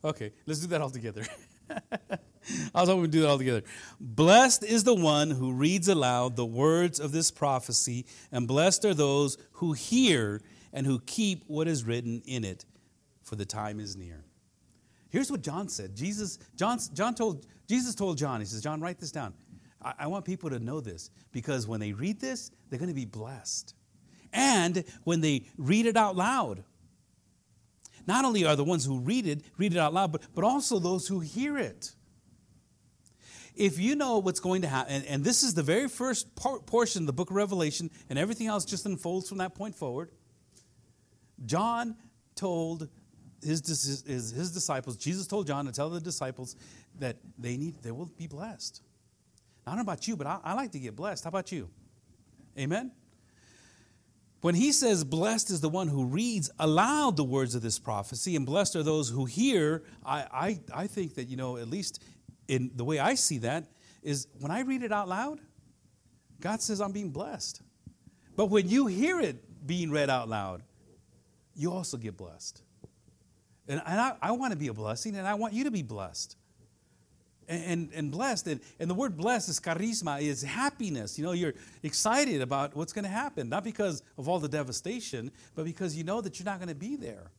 [0.05, 1.23] Okay, let's do that all together.
[2.75, 3.63] I was hoping to do that all together.
[4.01, 8.93] Blessed is the one who reads aloud the words of this prophecy, and blessed are
[8.93, 10.41] those who hear
[10.73, 12.65] and who keep what is written in it,
[13.21, 14.25] for the time is near.
[15.13, 15.95] Here's what John said.
[15.95, 19.35] Jesus, John, John told, Jesus told John, he says, John, write this down.
[19.79, 22.95] I, I want people to know this because when they read this, they're going to
[22.95, 23.75] be blessed.
[24.33, 26.63] And when they read it out loud,
[28.07, 30.79] not only are the ones who read it, read it out loud, but, but also
[30.79, 31.93] those who hear it.
[33.53, 36.65] If you know what's going to happen, and, and this is the very first part,
[36.65, 40.09] portion of the book of Revelation, and everything else just unfolds from that point forward,
[41.45, 41.97] John
[42.33, 42.89] told
[43.43, 46.55] his, his, his disciples, Jesus told John to tell the disciples
[46.99, 48.81] that they need, they will be blessed.
[49.65, 51.23] I don't know about you, but I, I like to get blessed.
[51.23, 51.69] How about you?
[52.57, 52.91] Amen?
[54.41, 58.35] When he says, Blessed is the one who reads aloud the words of this prophecy,
[58.35, 62.03] and blessed are those who hear, I, I, I think that, you know, at least
[62.49, 63.65] in the way I see that,
[64.01, 65.39] is when I read it out loud,
[66.41, 67.61] God says I'm being blessed.
[68.35, 70.61] But when you hear it being read out loud,
[71.55, 72.61] you also get blessed.
[73.67, 75.83] And, and I, I want to be a blessing, and I want you to be
[75.83, 76.35] blessed
[77.47, 78.47] and, and blessed.
[78.47, 81.17] And, and the word blessed is charisma, is happiness.
[81.17, 85.31] You know, you're excited about what's going to happen, not because of all the devastation,
[85.55, 87.31] but because you know that you're not going to be there.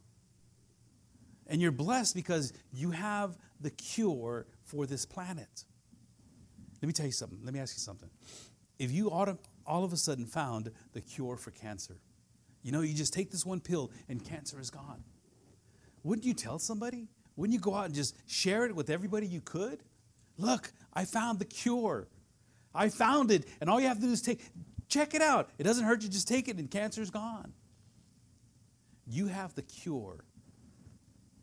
[1.46, 5.64] And you're blessed because you have the cure for this planet.
[6.80, 7.40] Let me tell you something.
[7.44, 8.10] Let me ask you something.
[8.78, 11.96] If you all of a sudden found the cure for cancer,
[12.62, 15.04] you know, you just take this one pill and cancer is gone.
[16.04, 17.08] Wouldn't you tell somebody?
[17.34, 19.82] Wouldn't you go out and just share it with everybody you could?
[20.38, 22.06] Look, I found the cure.
[22.74, 24.40] I found it, and all you have to do is take,
[24.88, 25.50] check it out.
[25.58, 27.52] It doesn't hurt you, just take it, and cancer's gone.
[29.06, 30.24] You have the cure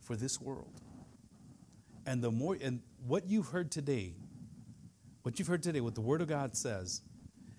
[0.01, 0.81] for this world.
[2.05, 4.13] And the more and what you've heard today,
[5.23, 7.01] what you've heard today, what the Word of God says,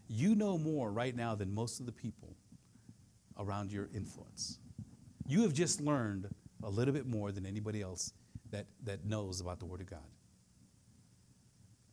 [0.09, 2.37] you know more right now than most of the people
[3.39, 4.59] around your influence.
[5.27, 6.29] You have just learned
[6.63, 8.13] a little bit more than anybody else
[8.51, 10.01] that, that knows about the Word of God.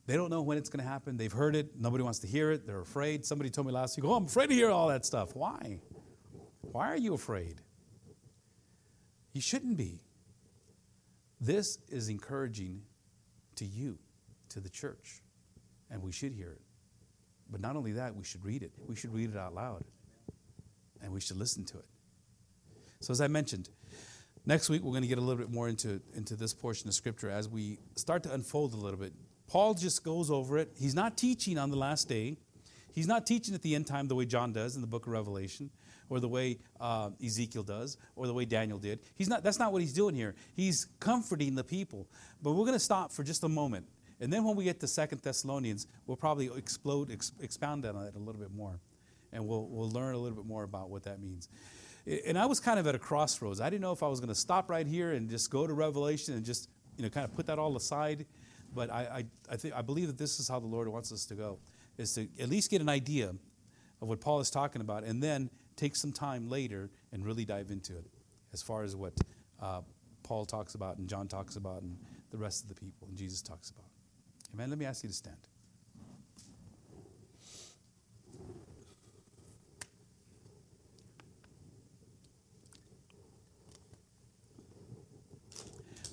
[0.06, 1.16] They don't know when it's going to happen.
[1.16, 1.78] They've heard it.
[1.78, 2.66] Nobody wants to hear it.
[2.66, 3.24] They're afraid.
[3.24, 5.36] Somebody told me last week, oh, I'm afraid to hear all that stuff.
[5.36, 5.80] Why?
[6.62, 7.60] Why are you afraid?
[9.32, 10.02] You shouldn't be.
[11.40, 12.82] This is encouraging
[13.56, 13.98] to you,
[14.50, 15.22] to the church,
[15.90, 16.60] and we should hear it.
[17.50, 18.72] But not only that, we should read it.
[18.86, 19.84] We should read it out loud,
[21.02, 21.86] and we should listen to it.
[23.00, 23.70] So, as I mentioned,
[24.46, 26.94] next week we're going to get a little bit more into, into this portion of
[26.94, 29.12] Scripture as we start to unfold a little bit
[29.50, 30.70] Paul just goes over it.
[30.78, 32.36] He's not teaching on the last day.
[32.92, 35.12] He's not teaching at the end time the way John does in the book of
[35.12, 35.70] Revelation,
[36.08, 39.00] or the way uh, Ezekiel does, or the way Daniel did.
[39.16, 40.36] He's not, that's not what he's doing here.
[40.54, 42.06] He's comforting the people.
[42.40, 43.88] But we're going to stop for just a moment.
[44.20, 48.14] And then when we get to Second Thessalonians, we'll probably explode, ex- expound on that
[48.14, 48.78] a little bit more.
[49.32, 51.48] and we'll, we'll learn a little bit more about what that means.
[52.06, 53.60] And I was kind of at a crossroads.
[53.60, 55.72] I didn't know if I was going to stop right here and just go to
[55.72, 58.26] Revelation and just you know kind of put that all aside.
[58.74, 61.24] But I, I, I, think, I believe that this is how the Lord wants us
[61.26, 61.58] to go,
[61.98, 63.34] is to at least get an idea
[64.00, 67.70] of what Paul is talking about, and then take some time later and really dive
[67.70, 68.06] into it,
[68.52, 69.12] as far as what
[69.60, 69.80] uh,
[70.22, 71.98] Paul talks about and John talks about and
[72.30, 73.86] the rest of the people and Jesus talks about.
[74.54, 74.70] Amen.
[74.70, 75.49] Let me ask you to stand.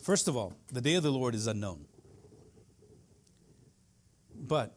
[0.07, 1.83] First of all, the day of the Lord is unknown.
[4.33, 4.73] But,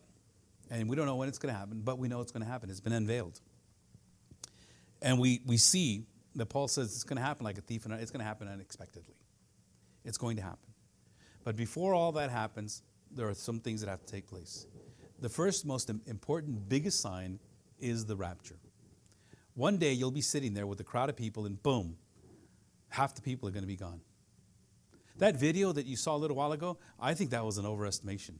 [0.69, 2.51] and we don't know when it's going to happen, but we know it's going to
[2.51, 2.69] happen.
[2.69, 3.41] It's been unveiled.
[5.01, 6.03] And we, we see
[6.35, 8.49] that Paul says it's going to happen like a thief, and it's going to happen
[8.49, 9.15] unexpectedly.
[10.05, 10.69] It's going to happen.
[11.45, 14.67] But before all that happens, there are some things that have to take place.
[15.21, 17.39] The first, most important, biggest sign
[17.79, 18.59] is the rapture.
[19.55, 21.99] One day you'll be sitting there with a crowd of people, and boom,
[22.89, 24.01] half the people are going to be gone.
[25.21, 28.37] That video that you saw a little while ago, I think that was an overestimation.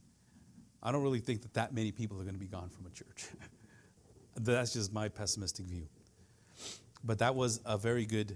[0.81, 2.89] I don't really think that that many people are going to be gone from a
[2.89, 3.27] church.
[4.35, 5.87] That's just my pessimistic view.
[7.03, 8.35] But that was a very good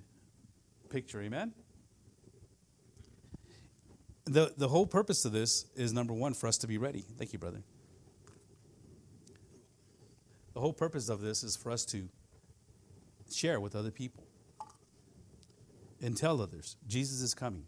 [0.90, 1.54] picture, amen?
[4.26, 7.04] The, the whole purpose of this is number one, for us to be ready.
[7.18, 7.64] Thank you, brother.
[10.54, 12.10] The whole purpose of this is for us to
[13.34, 14.24] share with other people
[16.00, 17.66] and tell others Jesus is coming.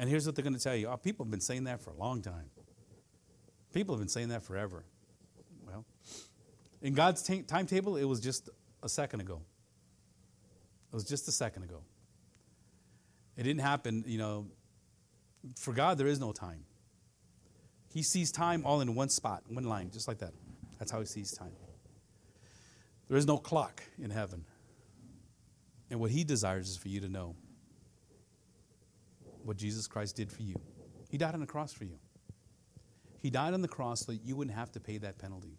[0.00, 1.90] And here's what they're going to tell you oh, people have been saying that for
[1.90, 2.50] a long time.
[3.74, 4.82] People have been saying that forever.
[5.64, 5.84] Well,
[6.80, 8.48] in God's t- timetable, it was just
[8.82, 9.42] a second ago.
[10.90, 11.82] It was just a second ago.
[13.36, 14.46] It didn't happen, you know.
[15.56, 16.64] For God, there is no time.
[17.92, 20.32] He sees time all in one spot, one line, just like that.
[20.78, 21.52] That's how He sees time.
[23.08, 24.46] There is no clock in heaven.
[25.90, 27.36] And what He desires is for you to know
[29.50, 30.54] what Jesus Christ did for you.
[31.08, 31.98] He died on the cross for you.
[33.18, 35.58] He died on the cross so that you wouldn't have to pay that penalty.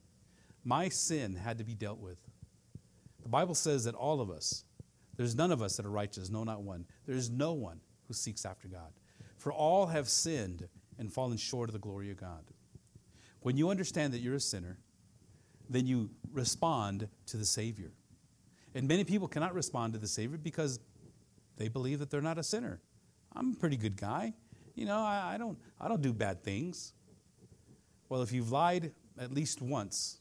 [0.63, 2.17] My sin had to be dealt with.
[3.21, 4.63] The Bible says that all of us,
[5.17, 6.85] there's none of us that are righteous, no, not one.
[7.05, 8.93] There's no one who seeks after God.
[9.35, 12.45] For all have sinned and fallen short of the glory of God.
[13.41, 14.77] When you understand that you're a sinner,
[15.69, 17.91] then you respond to the Savior.
[18.73, 20.79] And many people cannot respond to the Savior because
[21.57, 22.79] they believe that they're not a sinner.
[23.35, 24.33] I'm a pretty good guy.
[24.75, 26.93] You know, I, I, don't, I don't do bad things.
[28.09, 30.19] Well, if you've lied at least once,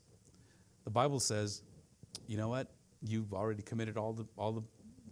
[0.84, 1.62] the Bible says,
[2.26, 2.68] you know what?
[3.02, 4.62] You've already committed all the, all the,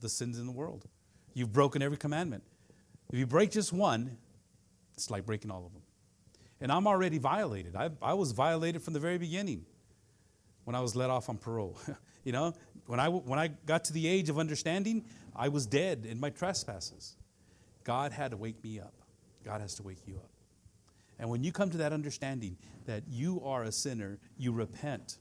[0.00, 0.86] the sins in the world.
[1.34, 2.42] You've broken every commandment.
[3.12, 4.18] If you break just one,
[4.94, 5.82] it's like breaking all of them.
[6.60, 7.76] And I'm already violated.
[7.76, 9.64] I, I was violated from the very beginning
[10.64, 11.78] when I was let off on parole.
[12.24, 12.52] you know,
[12.86, 16.30] when I, when I got to the age of understanding, I was dead in my
[16.30, 17.17] trespasses.
[17.84, 18.94] God had to wake me up.
[19.44, 20.30] God has to wake you up.
[21.18, 22.56] And when you come to that understanding
[22.86, 25.18] that you are a sinner, you repent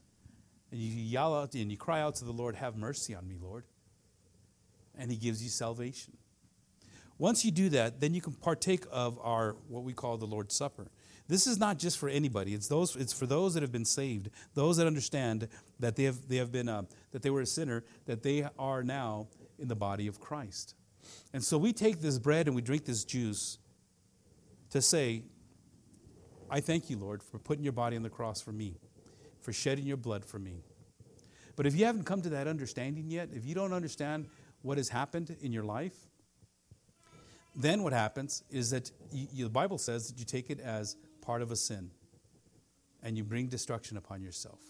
[0.70, 3.36] and you yell out and you cry out to the Lord, Have mercy on me,
[3.40, 3.64] Lord.
[4.96, 6.16] And He gives you salvation.
[7.18, 10.54] Once you do that, then you can partake of our what we call the Lord's
[10.54, 10.88] Supper.
[11.26, 12.54] This is not just for anybody.
[12.54, 12.96] It's those.
[12.96, 15.48] It's for those that have been saved, those that understand
[15.80, 18.82] that they have they have been uh, that they were a sinner, that they are
[18.82, 19.26] now
[19.58, 20.74] in the body of Christ.
[21.32, 23.58] And so we take this bread and we drink this juice
[24.70, 25.22] to say,
[26.50, 28.76] I thank you, Lord, for putting your body on the cross for me,
[29.40, 30.62] for shedding your blood for me.
[31.56, 34.26] But if you haven't come to that understanding yet, if you don't understand
[34.62, 35.94] what has happened in your life,
[37.54, 41.42] then what happens is that you, the Bible says that you take it as part
[41.42, 41.90] of a sin
[43.02, 44.60] and you bring destruction upon yourself.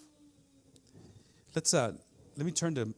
[1.55, 1.93] Let's uh,
[2.37, 2.95] let me turn to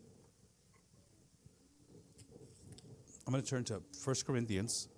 [3.30, 4.88] I'm going to turn to 1 Corinthians.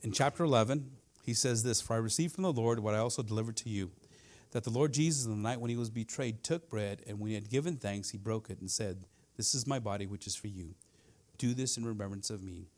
[0.00, 0.90] In chapter 11,
[1.22, 3.90] he says this For I received from the Lord what I also delivered to you
[4.52, 7.28] that the Lord Jesus, on the night when he was betrayed, took bread, and when
[7.28, 9.04] he had given thanks, he broke it and said,
[9.36, 10.76] This is my body, which is for you.
[11.36, 12.68] Do this in remembrance of me.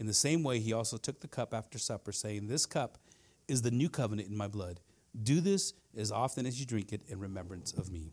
[0.00, 2.98] In the same way, he also took the cup after supper, saying, This cup
[3.46, 4.80] is the new covenant in my blood.
[5.22, 8.12] Do this as often as you drink it in remembrance of me.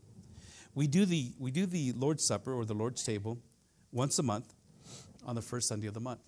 [0.74, 3.38] We do the, we do the Lord's Supper or the Lord's table
[3.92, 4.52] once a month
[5.24, 6.20] on the first Sunday of the month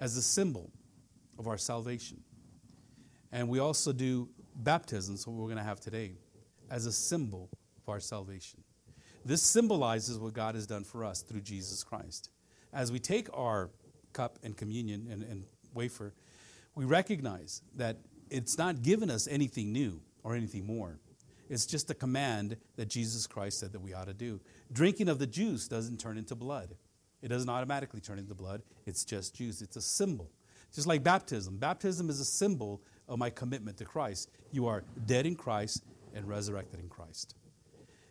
[0.00, 0.70] as a symbol
[1.38, 2.22] of our salvation.
[3.32, 6.12] And we also do baptisms, what we're going to have today,
[6.70, 7.48] as a symbol
[7.82, 8.62] of our salvation.
[9.24, 12.30] This symbolizes what God has done for us through Jesus Christ.
[12.72, 13.70] As we take our
[14.12, 15.44] cup and communion and, and
[15.74, 16.14] wafer,
[16.74, 17.98] we recognize that
[18.30, 20.98] it's not given us anything new or anything more.
[21.48, 24.40] It's just a command that Jesus Christ said that we ought to do.
[24.72, 26.74] Drinking of the juice doesn't turn into blood.
[27.22, 28.62] It doesn't automatically turn into blood.
[28.86, 29.62] It's just juice.
[29.62, 30.30] It's a symbol.
[30.74, 31.56] Just like baptism.
[31.56, 34.30] Baptism is a symbol of my commitment to Christ.
[34.52, 35.82] You are dead in Christ
[36.14, 37.34] and resurrected in Christ.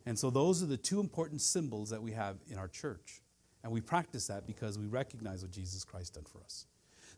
[0.05, 3.21] And so those are the two important symbols that we have in our church.
[3.63, 6.65] And we practice that because we recognize what Jesus Christ done for us.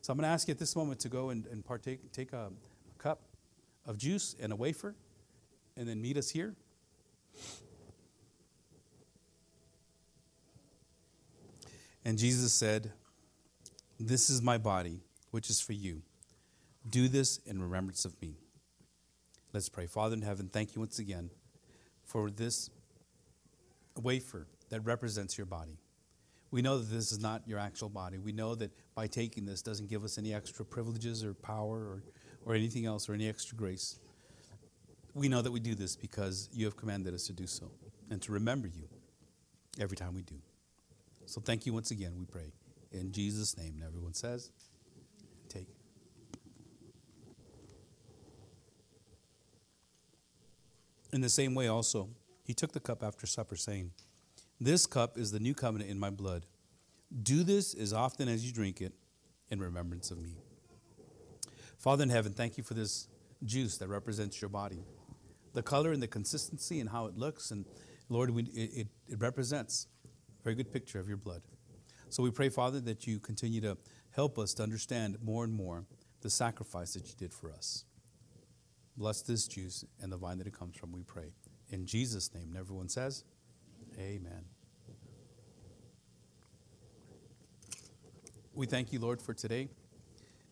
[0.02, 2.34] So I'm going to ask you at this moment to go and, and partake, take
[2.34, 2.52] a,
[3.90, 4.96] of juice and a wafer,
[5.76, 6.54] and then meet us here.
[12.06, 12.92] And Jesus said,
[14.00, 16.04] This is my body, which is for you.
[16.88, 18.36] Do this in remembrance of me.
[19.54, 19.88] Let's pray.
[19.88, 21.32] Father in heaven, thank you once again
[22.06, 22.70] for this
[24.00, 25.80] wafer that represents your body.
[26.52, 28.20] We know that this is not your actual body.
[28.20, 32.04] We know that by taking this doesn't give us any extra privileges or power or,
[32.46, 34.00] or anything else or any extra grace.
[35.14, 37.72] We know that we do this because you have commanded us to do so
[38.10, 38.88] and to remember you
[39.80, 40.36] every time we do.
[41.26, 42.52] So thank you once again, we pray.
[42.92, 43.74] In Jesus' name.
[43.76, 44.52] And everyone says,
[45.48, 45.68] take.
[51.12, 52.10] In the same way, also,
[52.44, 53.92] he took the cup after supper, saying,
[54.60, 56.46] This cup is the new covenant in my blood.
[57.24, 58.94] Do this as often as you drink it
[59.50, 60.38] in remembrance of me.
[61.80, 63.08] Father in heaven, thank you for this
[63.46, 64.84] juice that represents your body.
[65.54, 67.66] The color and the consistency and how it looks, and
[68.10, 71.42] Lord, we, it, it represents a very good picture of your blood.
[72.10, 73.78] So we pray, Father, that you continue to
[74.12, 75.86] help us to understand more and more
[76.22, 77.86] the sacrifice that you did for us.
[78.98, 81.32] Bless this juice and the vine that it comes from, we pray.
[81.70, 82.50] In Jesus' name.
[82.50, 83.24] And everyone says,
[83.98, 84.44] Amen.
[88.54, 89.70] We thank you, Lord, for today,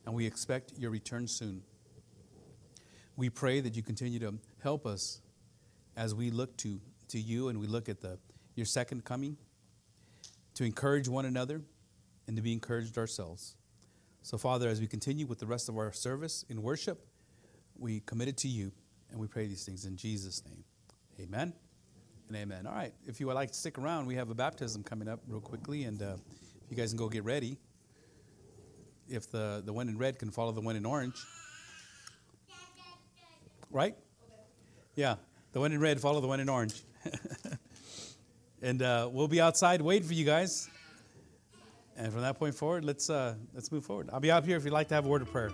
[0.08, 1.62] and we expect your return soon.
[3.18, 5.20] We pray that you continue to help us
[5.98, 6.80] as we look to,
[7.10, 8.18] to you and we look at the,
[8.56, 9.36] your second coming,
[10.54, 11.62] to encourage one another
[12.26, 13.58] and to be encouraged ourselves.
[14.22, 17.06] So, Father, as we continue with the rest of our service in worship,
[17.78, 18.72] we commit it to you
[19.12, 20.64] and we pray these things in Jesus' name.
[21.20, 21.52] Amen
[22.30, 22.66] and amen.
[22.66, 25.20] All right, if you would like to stick around, we have a baptism coming up
[25.28, 26.16] real quickly, and uh,
[26.64, 27.58] if you guys can go get ready.
[29.10, 31.16] If the, the one in red can follow the one in orange.
[33.72, 33.96] Right?
[34.96, 35.16] Yeah,
[35.52, 36.82] the one in red follow the one in orange.
[38.62, 40.70] and uh, we'll be outside waiting for you guys.
[41.98, 44.10] And from that point forward, let's uh, let's move forward.
[44.14, 45.52] I'll be out here if you'd like to have a word of prayer.